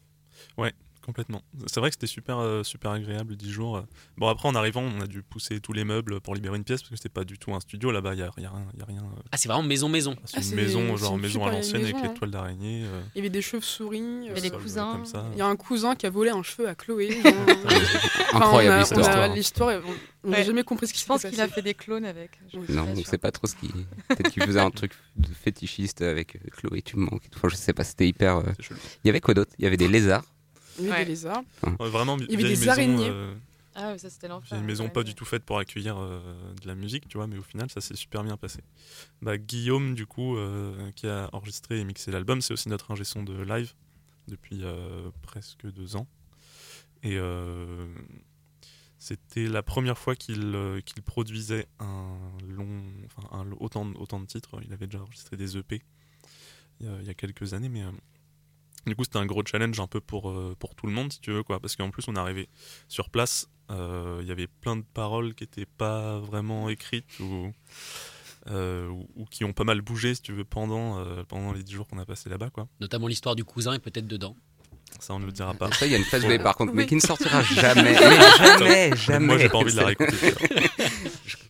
Complètement. 1.10 1.42
C'est 1.66 1.80
vrai 1.80 1.90
que 1.90 1.94
c'était 1.96 2.06
super, 2.06 2.38
euh, 2.38 2.62
super 2.62 2.92
agréable, 2.92 3.34
10 3.36 3.50
jours. 3.50 3.78
euh. 3.78 3.82
Bon, 4.16 4.28
après, 4.28 4.48
en 4.48 4.54
arrivant, 4.54 4.80
on 4.82 5.00
a 5.00 5.08
dû 5.08 5.22
pousser 5.24 5.58
tous 5.58 5.72
les 5.72 5.82
meubles 5.82 6.20
pour 6.20 6.36
libérer 6.36 6.56
une 6.56 6.62
pièce 6.62 6.82
parce 6.82 6.90
que 6.90 6.96
c'était 6.96 7.08
pas 7.08 7.24
du 7.24 7.36
tout 7.36 7.52
un 7.52 7.58
studio 7.58 7.90
là-bas, 7.90 8.14
il 8.14 8.20
y 8.20 8.22
a, 8.22 8.26
y 8.26 8.44
a 8.44 8.50
rien. 8.50 8.52
Y 8.78 8.82
a 8.82 8.84
rien 8.84 9.00
euh, 9.02 9.22
Ah, 9.32 9.36
c'est 9.36 9.48
vraiment 9.48 9.64
maison-maison. 9.64 10.14
c'est 10.24 10.36
Ah, 10.36 10.40
une 10.40 10.44
c'est- 10.44 10.54
maison, 10.54 10.96
genre 10.96 11.16
une 11.16 11.20
maison 11.22 11.44
à 11.44 11.50
l'ancienne 11.50 11.82
avec 11.82 11.94
maison, 11.94 12.04
les 12.06 12.10
hein. 12.10 12.14
toiles 12.16 12.30
d'araignée. 12.30 12.84
euh, 12.84 13.00
Il 13.16 13.18
y 13.18 13.20
avait 13.22 13.28
des 13.30 13.42
chauves-souris. 13.42 13.98
Il 13.98 14.24
y 14.26 14.30
avait 14.30 14.40
des 14.40 14.50
cousins. 14.50 15.02
Il 15.32 15.38
y 15.38 15.42
a 15.42 15.46
un 15.46 15.56
cousin 15.56 15.96
qui 15.96 16.06
a 16.06 16.10
volé 16.10 16.30
un 16.30 16.44
cheveu 16.44 16.68
à 16.68 16.76
Chloé. 16.76 17.10
genre. 17.10 17.32
Enfin, 18.32 18.44
Incroyable 18.46 18.76
on 18.76 18.78
a- 18.78 18.82
histoire. 18.82 19.16
on 19.18 19.32
a 19.32 19.34
L'histoire, 19.34 19.80
on- 19.84 20.28
on 20.28 20.30
n'a 20.30 20.38
Ouais. 20.38 20.44
jamais 20.44 20.62
compris 20.62 20.86
ce 20.86 20.92
qui 20.92 20.98
Je 20.98 21.02
s'était 21.02 21.08
pense 21.12 21.22
qu'il 21.28 21.40
a 21.40 21.48
fait 21.48 21.62
des 21.62 21.74
clones 21.74 22.04
avec. 22.04 22.30
Non, 22.68 22.86
on 22.88 22.94
sûre. 22.94 23.06
sait 23.08 23.18
pas 23.18 23.32
trop 23.32 23.48
ce 23.48 23.56
qui. 23.56 23.68
Peut-être 24.08 24.30
qu'il 24.30 24.44
faisait 24.44 24.60
un 24.60 24.70
truc 24.70 24.92
de 25.16 25.26
fétichiste 25.34 26.02
avec 26.02 26.38
Chloé, 26.52 26.82
tu 26.82 26.96
me 26.96 27.06
manques. 27.06 27.24
Enfin, 27.34 27.48
je 27.48 27.56
sais 27.56 27.72
pas, 27.72 27.82
c'était 27.82 28.06
hyper. 28.06 28.42
Il 29.02 29.08
y 29.08 29.10
avait 29.10 29.20
quoi 29.20 29.34
d'autre? 29.34 29.50
Il 29.58 29.64
y 29.64 29.66
avait 29.66 29.76
des 29.76 29.88
lézards. 29.88 30.24
Il 30.80 30.86
y 30.86 30.90
avait 30.90 30.98
Ouais. 30.98 31.04
des 31.04 31.10
lézards. 31.10 31.42
Ouais, 31.78 31.88
vraiment, 31.90 32.16
y 32.18 32.24
avait 32.24 32.36
vieille 32.36 32.54
des 32.54 32.60
maison, 32.60 32.70
araignées. 32.70 33.08
euh, 33.10 33.34
Ah 33.74 33.92
oui, 33.92 33.98
ça 33.98 34.10
c'était 34.10 34.28
l'enfer. 34.28 34.56
vieille 34.58 34.66
maison 34.66 34.84
ouais, 34.84 34.90
pas 34.90 35.02
du 35.04 35.14
tout 35.14 35.24
faite 35.24 35.44
pour 35.44 35.58
accueillir 35.58 35.96
euh, 35.98 36.20
de 36.60 36.66
la 36.66 36.74
musique, 36.74 37.06
tu 37.08 37.18
vois, 37.18 37.26
mais 37.26 37.38
au 37.38 37.42
final, 37.42 37.70
ça 37.70 37.80
s'est 37.80 37.94
super 37.96 38.22
bien 38.24 38.36
passé. 38.36 38.60
Bah, 39.22 39.38
Guillaume, 39.38 39.94
du 39.94 40.06
coup, 40.06 40.36
euh, 40.36 40.90
qui 40.92 41.06
a 41.06 41.28
enregistré 41.32 41.78
et 41.80 41.84
mixé 41.84 42.10
l'album, 42.10 42.40
c'est 42.40 42.52
aussi 42.52 42.68
notre 42.68 42.90
ingé 42.90 43.04
son 43.04 43.22
de 43.22 43.34
live 43.42 43.72
depuis 44.28 44.60
euh, 44.64 45.10
presque 45.22 45.66
deux 45.70 45.96
ans. 45.96 46.06
Et 47.02 47.16
euh, 47.16 47.86
c'était 48.98 49.46
la 49.46 49.62
première 49.62 49.96
fois 49.96 50.14
qu'il 50.14 50.54
euh, 50.54 50.80
qu'il 50.82 51.02
produisait 51.02 51.66
un 51.78 52.18
long, 52.46 52.82
enfin, 53.06 53.28
un, 53.32 53.50
autant, 53.52 53.86
de- 53.86 53.96
autant 53.96 54.20
de 54.20 54.26
titres. 54.26 54.60
Il 54.64 54.72
avait 54.72 54.86
déjà 54.86 55.02
enregistré 55.02 55.36
des 55.36 55.56
EP 55.56 55.80
il 56.80 56.86
y 56.86 56.88
a, 56.88 56.96
il 57.00 57.06
y 57.06 57.10
a 57.10 57.14
quelques 57.14 57.54
années, 57.54 57.68
mais 57.70 57.82
euh, 57.82 57.90
du 58.86 58.96
coup, 58.96 59.04
c'était 59.04 59.18
un 59.18 59.26
gros 59.26 59.42
challenge 59.44 59.78
un 59.80 59.86
peu 59.86 60.00
pour, 60.00 60.30
euh, 60.30 60.56
pour 60.58 60.74
tout 60.74 60.86
le 60.86 60.92
monde, 60.92 61.12
si 61.12 61.20
tu 61.20 61.32
veux, 61.32 61.42
quoi. 61.42 61.60
Parce 61.60 61.76
qu'en 61.76 61.90
plus, 61.90 62.06
on 62.08 62.14
est 62.16 62.18
arrivé 62.18 62.48
sur 62.88 63.10
place, 63.10 63.48
euh, 63.70 64.18
il 64.22 64.28
y 64.28 64.32
avait 64.32 64.46
plein 64.46 64.76
de 64.76 64.84
paroles 64.94 65.34
qui 65.34 65.44
n'étaient 65.44 65.66
pas 65.66 66.18
vraiment 66.18 66.68
écrites 66.68 67.18
ou, 67.20 67.52
euh, 68.48 68.88
ou, 68.88 69.08
ou 69.16 69.24
qui 69.26 69.44
ont 69.44 69.52
pas 69.52 69.64
mal 69.64 69.80
bougé, 69.80 70.14
si 70.14 70.22
tu 70.22 70.32
veux, 70.32 70.44
pendant, 70.44 70.98
euh, 70.98 71.22
pendant 71.28 71.52
les 71.52 71.62
10 71.62 71.72
jours 71.74 71.86
qu'on 71.86 71.98
a 71.98 72.06
passé 72.06 72.28
là-bas, 72.30 72.50
quoi. 72.50 72.68
Notamment 72.80 73.06
l'histoire 73.06 73.36
du 73.36 73.44
cousin 73.44 73.74
est 73.74 73.78
peut-être 73.78 74.06
dedans. 74.06 74.34
Ça, 74.98 75.14
on 75.14 75.20
ne 75.20 75.26
le 75.26 75.32
dira 75.32 75.54
pas. 75.54 75.70
Ça, 75.72 75.86
il 75.86 75.92
y 75.92 75.94
a 75.94 75.98
une 75.98 76.04
phase 76.04 76.26
B 76.26 76.42
par 76.42 76.56
contre, 76.56 76.72
mais 76.74 76.86
qui 76.86 76.96
ne 76.96 77.00
sortira 77.00 77.42
jamais. 77.54 77.82
Mais 77.82 78.38
jamais, 78.38 78.96
jamais. 78.96 79.26
Moi, 79.26 79.38
j'ai 79.38 79.48
pas 79.48 79.58
envie 79.58 79.72
de 79.72 79.76
la 79.76 79.86
réécouter. 79.86 80.34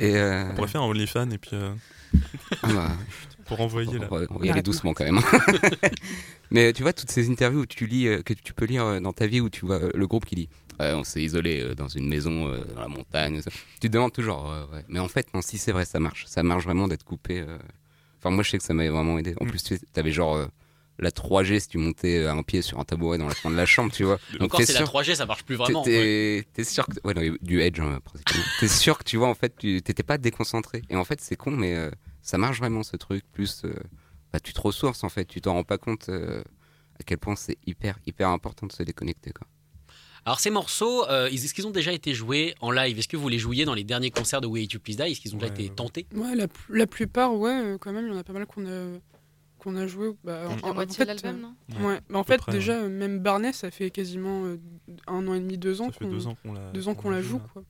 Et 0.00 0.16
euh, 0.16 0.50
On 0.50 0.54
pourrait 0.54 0.68
faire 0.68 0.82
un 0.82 0.86
OnlyFans 0.86 1.30
et 1.30 1.38
puis 1.38 1.50
euh, 1.54 1.70
ah 2.62 2.68
bah, 2.72 2.88
pour 3.46 3.60
envoyer 3.60 3.98
là. 3.98 4.06
on 4.10 4.18
va, 4.18 4.26
on 4.30 4.34
va 4.34 4.40
y 4.40 4.42
aller 4.42 4.50
Arrête. 4.50 4.64
doucement 4.64 4.92
quand 4.94 5.04
même. 5.04 5.20
Mais 6.50 6.72
tu 6.72 6.82
vois, 6.82 6.92
toutes 6.92 7.10
ces 7.10 7.30
interviews 7.30 7.60
où 7.60 7.66
tu 7.66 7.86
lis, 7.86 8.06
euh, 8.08 8.22
que 8.22 8.32
tu 8.32 8.52
peux 8.54 8.64
lire 8.64 8.84
euh, 8.84 9.00
dans 9.00 9.12
ta 9.12 9.26
vie, 9.26 9.40
où 9.40 9.48
tu 9.50 9.66
vois 9.66 9.80
le 9.94 10.06
groupe 10.06 10.24
qui 10.24 10.34
dit 10.34 10.48
Ouais, 10.80 10.92
on 10.92 11.04
s'est 11.04 11.22
isolé 11.22 11.60
euh, 11.62 11.74
dans 11.74 11.86
une 11.88 12.08
maison 12.08 12.48
euh, 12.48 12.64
dans 12.74 12.80
la 12.80 12.88
montagne. 12.88 13.40
ça. 13.40 13.50
Tu 13.80 13.88
te 13.88 13.92
demandes 13.92 14.12
toujours, 14.12 14.50
euh, 14.50 14.64
ouais. 14.74 14.84
mais 14.88 14.98
en 14.98 15.08
fait, 15.08 15.32
non, 15.34 15.40
si 15.42 15.56
c'est 15.58 15.70
vrai, 15.72 15.84
ça 15.84 16.00
marche. 16.00 16.24
Ça 16.26 16.42
marche 16.42 16.64
vraiment 16.64 16.88
d'être 16.88 17.04
coupé. 17.04 17.40
euh. 17.40 17.58
Enfin, 18.18 18.30
moi, 18.34 18.42
je 18.42 18.50
sais 18.50 18.58
que 18.58 18.64
ça 18.64 18.74
m'avait 18.74 18.88
vraiment 18.88 19.18
aidé. 19.18 19.34
En 19.40 19.44
Mm. 19.44 19.48
plus, 19.50 19.62
tu 19.62 19.78
avais 19.96 20.10
genre 20.10 20.34
euh, 20.36 20.46
la 20.98 21.10
3G 21.10 21.58
si 21.60 21.68
tu 21.68 21.78
montais 21.78 22.18
euh, 22.18 22.30
à 22.30 22.32
un 22.34 22.42
pied 22.42 22.62
sur 22.62 22.78
un 22.78 22.84
tabouret 22.84 23.18
dans 23.18 23.26
la 23.28 23.34
fin 23.34 23.50
de 23.50 23.56
la 23.56 23.66
chambre, 23.66 23.90
tu 23.92 24.04
vois. 24.04 24.18
Donc, 24.32 24.42
Encore, 24.54 24.60
c'est 24.64 24.72
la 24.72 24.78
sûr, 24.80 24.88
3G, 24.88 25.14
ça 25.16 25.26
marche 25.26 25.44
plus 25.44 25.56
vraiment. 25.56 25.82
T'es- 25.82 26.46
t'es 26.52 26.64
sûr 26.64 26.86
que. 26.86 26.94
Ouais, 27.04 27.14
non, 27.14 27.36
du 27.42 27.60
edge, 27.60 27.80
hein. 27.80 28.00
T'es 28.60 28.68
sûr 28.68 28.98
que 28.98 29.04
tu 29.04 29.16
vois, 29.16 29.28
en 29.28 29.34
fait, 29.34 29.54
tu 29.58 29.82
t'étais 29.82 30.02
pas 30.04 30.18
déconcentré. 30.18 30.82
Et 30.90 30.96
en 30.96 31.04
fait, 31.04 31.20
c'est 31.20 31.36
con, 31.36 31.50
mais 31.50 31.74
euh, 31.76 31.90
ça 32.22 32.38
marche 32.38 32.58
vraiment 32.58 32.82
ce 32.82 32.96
truc. 32.96 33.24
Plus, 33.32 33.62
euh, 33.64 33.74
bah, 34.32 34.40
tu 34.40 34.52
te 34.52 34.60
ressources, 34.60 35.02
en 35.04 35.08
fait. 35.08 35.24
Tu 35.24 35.40
t'en 35.40 35.54
rends 35.54 35.64
pas 35.64 35.78
compte 35.78 36.08
euh, 36.08 36.42
à 37.00 37.02
quel 37.04 37.18
point 37.18 37.34
c'est 37.36 37.58
hyper, 37.66 37.98
hyper 38.06 38.28
important 38.28 38.66
de 38.66 38.72
se 38.72 38.82
déconnecter, 38.82 39.32
quoi. 39.32 39.46
Alors 40.26 40.40
ces 40.40 40.48
morceaux, 40.48 41.06
euh, 41.10 41.26
est-ce 41.26 41.52
qu'ils 41.52 41.66
ont 41.66 41.70
déjà 41.70 41.92
été 41.92 42.14
joués 42.14 42.54
en 42.62 42.70
live? 42.70 42.98
Est-ce 42.98 43.08
que 43.08 43.16
vous 43.18 43.28
les 43.28 43.38
jouiez 43.38 43.66
dans 43.66 43.74
les 43.74 43.84
derniers 43.84 44.10
concerts 44.10 44.40
de 44.40 44.46
Way 44.46 44.68
to 44.68 44.78
Please 44.78 44.96
Die? 44.96 45.02
Est-ce 45.02 45.20
qu'ils 45.20 45.34
ont 45.34 45.38
déjà 45.38 45.52
Ouais, 45.52 45.60
été 45.60 45.64
ouais. 45.64 45.74
tentés? 45.74 46.06
Ouais, 46.14 46.34
la, 46.34 46.48
pl- 46.48 46.78
la 46.78 46.86
plupart, 46.86 47.34
ouais, 47.34 47.50
euh, 47.50 47.76
quand 47.78 47.92
même, 47.92 48.06
il 48.06 48.12
y 48.12 48.16
en 48.16 48.18
a 48.18 48.24
pas 48.24 48.32
mal 48.32 48.46
qu'on 48.46 48.64
a, 48.64 48.86
qu'on 49.64 49.76
a 49.76 49.86
joué. 49.86 50.12
Bah, 50.22 50.48
en, 50.62 50.74
La 50.74 50.84
en 50.84 50.86
fait, 50.88 51.04
l'album, 51.06 51.40
non? 51.40 51.56
euh, 51.76 51.86
ouais. 51.88 52.00
Bah, 52.08 52.18
en 52.20 52.24
fait, 52.24 52.36
près, 52.38 52.52
déjà, 52.52 52.88
même 52.88 53.18
Barnet, 53.18 53.52
ça 53.52 53.70
fait 53.70 53.90
quasiment 53.90 54.44
euh, 54.44 54.58
un 55.06 55.26
an 55.26 55.34
et 55.34 55.40
demi, 55.40 55.58
deux 55.58 55.80
ans 55.80 55.90
qu'on 55.90 56.08
deux 56.08 56.26
ans 56.28 56.34
qu'on 56.36 56.52
la, 56.52 56.70
deux 56.72 56.86
ans 56.88 56.94
qu'on 56.94 57.10
la 57.10 57.22
joue. 57.22 57.38
là. 57.38 57.46
Quoi. 57.52 57.64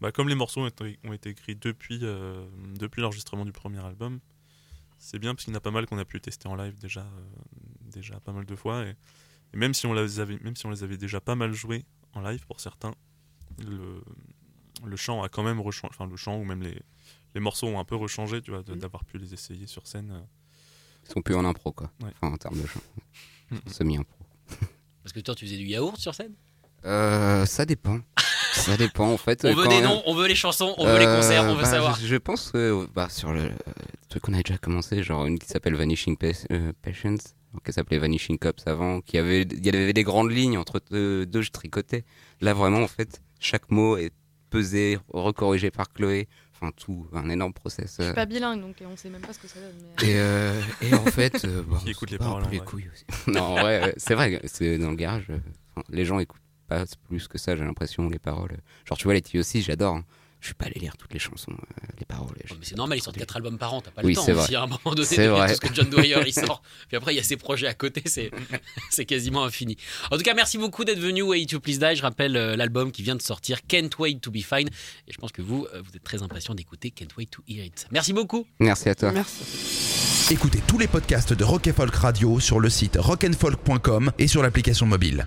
Bah, 0.00 0.12
comme 0.12 0.28
les 0.28 0.34
morceaux 0.34 0.60
ont 0.62 0.66
été, 0.66 0.98
ont 1.04 1.12
été 1.12 1.30
écrits 1.30 1.56
depuis, 1.56 2.00
euh, 2.02 2.46
depuis 2.78 3.02
l'enregistrement 3.02 3.44
du 3.44 3.52
premier 3.52 3.84
album, 3.84 4.20
c'est 4.98 5.18
bien 5.18 5.34
parce 5.34 5.44
qu'il 5.44 5.52
y 5.52 5.56
en 5.56 5.58
a 5.58 5.60
pas 5.60 5.70
mal 5.70 5.84
qu'on 5.86 5.98
a 5.98 6.04
pu 6.04 6.20
tester 6.20 6.48
en 6.48 6.54
live 6.56 6.78
déjà, 6.78 7.00
euh, 7.02 7.24
déjà 7.82 8.18
pas 8.20 8.32
mal 8.32 8.46
de 8.46 8.54
fois. 8.56 8.84
Et, 8.86 8.94
et 9.52 9.56
même, 9.56 9.74
si 9.74 9.86
on 9.86 9.92
les 9.94 10.20
avait, 10.20 10.38
même 10.40 10.56
si 10.56 10.64
on 10.66 10.70
les 10.70 10.82
avait 10.84 10.96
déjà 10.96 11.20
pas 11.20 11.34
mal 11.34 11.52
joués 11.52 11.84
en 12.14 12.20
live 12.22 12.46
pour 12.46 12.60
certains, 12.60 12.94
le, 13.58 14.00
le 14.84 14.96
chant 14.96 15.22
a 15.22 15.28
quand 15.28 15.42
même 15.42 15.60
rechangé. 15.60 15.90
Enfin, 15.94 16.06
le 16.06 16.16
chant 16.16 16.38
ou 16.38 16.44
même 16.44 16.62
les, 16.62 16.80
les 17.34 17.40
morceaux 17.40 17.66
ont 17.66 17.78
un 17.78 17.84
peu 17.84 17.96
rechangé, 17.96 18.40
tu 18.42 18.50
vois, 18.50 18.62
de- 18.62 18.72
Mhm. 18.72 18.78
d'avoir 18.80 19.04
pu 19.04 19.18
les 19.18 19.32
essayer 19.34 19.66
sur 19.66 19.86
scène. 19.86 20.26
Euh. 21.06 21.10
Ils 21.10 21.12
sont 21.12 21.22
plus 21.22 21.34
en 21.34 21.44
impro, 21.44 21.72
quoi. 21.72 21.90
Ouais. 22.02 22.10
Enfin, 22.20 22.32
en 22.34 22.36
termes 22.36 22.60
de 22.60 22.66
chant. 22.66 22.80
Semi-impro. 23.66 24.12
Parce 25.02 25.12
que 25.12 25.20
toi, 25.20 25.34
tu 25.34 25.44
faisais 25.46 25.56
du 25.56 25.64
yaourt 25.66 25.96
sur 25.98 26.14
scène? 26.14 26.32
Euh, 26.84 27.46
ça 27.46 27.64
dépend. 27.64 28.00
ça 28.54 28.76
dépend, 28.76 29.12
en 29.12 29.16
fait. 29.16 29.44
On 29.44 29.48
euh, 29.48 29.54
veut 29.54 29.68
des 29.68 29.80
noms, 29.80 30.02
on 30.06 30.14
veut 30.14 30.26
les 30.26 30.34
chansons, 30.34 30.74
on 30.78 30.86
veut 30.86 30.98
les 30.98 31.06
Euh, 31.06 31.16
concerts, 31.16 31.44
on 31.44 31.54
veut 31.54 31.62
bah, 31.62 31.70
savoir. 31.70 31.98
Je, 32.00 32.06
je 32.06 32.16
pense 32.16 32.50
que 32.50 32.86
bah, 32.94 33.08
sur 33.08 33.32
le, 33.32 33.44
le 33.44 33.54
truc 34.08 34.22
qu'on 34.24 34.34
a 34.34 34.42
déjà 34.42 34.58
commencé, 34.58 35.02
genre 35.02 35.26
une 35.26 35.38
qui 35.38 35.46
s'appelle 35.48 35.74
Vanishing 35.76 36.16
Pa- 36.16 36.28
euh, 36.50 36.72
Patience, 36.82 37.34
qui 37.64 37.72
s'appelait 37.72 37.98
Vanishing 37.98 38.38
Cops 38.38 38.66
avant, 38.66 39.00
qui 39.00 39.16
avait, 39.18 39.42
il 39.42 39.64
y 39.64 39.68
avait 39.68 39.92
des 39.92 40.02
grandes 40.02 40.30
lignes 40.32 40.58
entre 40.58 40.80
deux, 40.90 41.24
deux 41.26 41.42
je 41.42 41.50
tricotais. 41.50 42.04
Là 42.40 42.52
vraiment 42.52 42.80
en 42.82 42.88
fait, 42.88 43.22
chaque 43.40 43.70
mot 43.70 43.96
est 43.96 44.12
pesé, 44.50 44.98
recorrigé 45.08 45.70
par 45.70 45.92
Chloé. 45.92 46.28
Enfin 46.58 46.72
tout, 46.74 47.06
un 47.12 47.28
énorme 47.28 47.52
process. 47.52 47.96
Je 47.98 48.02
euh. 48.02 48.06
suis 48.06 48.14
pas 48.14 48.24
bilingue 48.26 48.60
donc 48.62 48.76
on 48.90 48.96
sait 48.96 49.10
même 49.10 49.20
pas 49.20 49.32
ce 49.34 49.38
que 49.38 49.46
ça 49.48 49.60
donne. 49.60 49.74
mais- 50.00 50.08
Et, 50.10 50.14
euh, 50.18 50.60
et 50.82 50.94
en 50.94 51.04
fait, 51.06 51.44
euh, 51.44 51.62
bon, 51.62 51.76
Qui 51.76 51.90
écoute 51.90 52.10
les 52.10 52.18
paroles, 52.18 52.44
les 52.50 52.60
couilles 52.60 52.88
aussi. 52.92 53.04
non, 53.30 53.42
en 53.42 53.54
vrai, 53.60 53.88
euh, 53.90 53.92
c'est 53.98 54.14
vrai, 54.14 54.40
c'est 54.44 54.78
dans 54.78 54.90
le 54.90 54.96
garage. 54.96 55.26
euh, 55.30 55.38
les 55.90 56.04
gens 56.06 56.18
écoutent 56.18 56.40
pas 56.68 56.84
plus 57.08 57.28
que 57.28 57.36
ça, 57.38 57.54
j'ai 57.56 57.64
l'impression, 57.64 58.08
les 58.08 58.18
paroles. 58.18 58.56
Genre, 58.86 58.96
tu 58.98 59.04
vois, 59.04 59.14
les 59.14 59.38
aussi, 59.38 59.60
j'adore. 59.62 59.96
hein. 59.96 60.04
Je 60.46 60.50
suis 60.50 60.54
pas 60.54 60.66
allé 60.66 60.78
lire 60.78 60.96
toutes 60.96 61.12
les 61.12 61.18
chansons, 61.18 61.50
euh, 61.50 61.86
les 61.98 62.04
paroles. 62.04 62.36
Oh, 62.48 62.54
mais 62.56 62.64
c'est 62.64 62.76
normal, 62.76 62.96
ils 62.98 63.00
sortent 63.02 63.16
4 63.18 63.34
albums 63.38 63.58
par 63.58 63.74
an, 63.74 63.80
t'as 63.80 63.90
pas 63.90 64.02
Oui, 64.04 64.10
le 64.12 64.14
temps 64.14 64.22
c'est 64.24 64.32
aussi 64.32 64.52
vrai. 64.52 64.54
à 64.54 64.62
un 64.62 64.66
moment 64.68 64.94
donné 64.94 65.02
tout 65.02 65.54
ce 65.54 65.60
que 65.60 65.74
John 65.74 65.90
Dwyer 65.90 66.20
il 66.24 66.32
sort. 66.32 66.62
Puis 66.88 66.96
après, 66.96 67.14
il 67.14 67.16
y 67.16 67.20
a 67.20 67.24
ses 67.24 67.36
projets 67.36 67.66
à 67.66 67.74
côté, 67.74 68.00
c'est 68.04 68.30
c'est 68.90 69.06
quasiment 69.06 69.42
infini. 69.42 69.76
En 70.12 70.16
tout 70.16 70.22
cas, 70.22 70.34
merci 70.34 70.56
beaucoup 70.56 70.84
d'être 70.84 71.00
venu 71.00 71.22
Way 71.22 71.46
to 71.46 71.58
Please 71.58 71.78
Die. 71.80 71.96
Je 71.96 72.02
rappelle 72.02 72.36
euh, 72.36 72.54
l'album 72.54 72.92
qui 72.92 73.02
vient 73.02 73.16
de 73.16 73.22
sortir, 73.22 73.58
Can't 73.66 73.90
Wait 73.98 74.20
to 74.20 74.30
Be 74.30 74.36
Fine. 74.36 74.68
Et 75.08 75.12
je 75.12 75.18
pense 75.18 75.32
que 75.32 75.42
vous, 75.42 75.66
euh, 75.74 75.82
vous 75.82 75.96
êtes 75.96 76.04
très 76.04 76.22
impatient 76.22 76.54
d'écouter 76.54 76.92
Can't 76.92 77.16
Wait 77.18 77.26
to 77.26 77.42
Hear 77.48 77.64
It. 77.64 77.88
Merci 77.90 78.12
beaucoup. 78.12 78.46
Merci 78.60 78.88
à 78.88 78.94
toi. 78.94 79.10
Merci. 79.10 80.30
Écoutez 80.30 80.60
tous 80.68 80.78
les 80.78 80.86
podcasts 80.86 81.32
de 81.32 81.42
Rock 81.42 81.66
and 81.66 81.72
Folk 81.72 81.94
Radio 81.96 82.38
sur 82.38 82.60
le 82.60 82.70
site 82.70 82.96
rockandfolk.com 83.00 84.12
et 84.20 84.28
sur 84.28 84.44
l'application 84.44 84.86
mobile. 84.86 85.26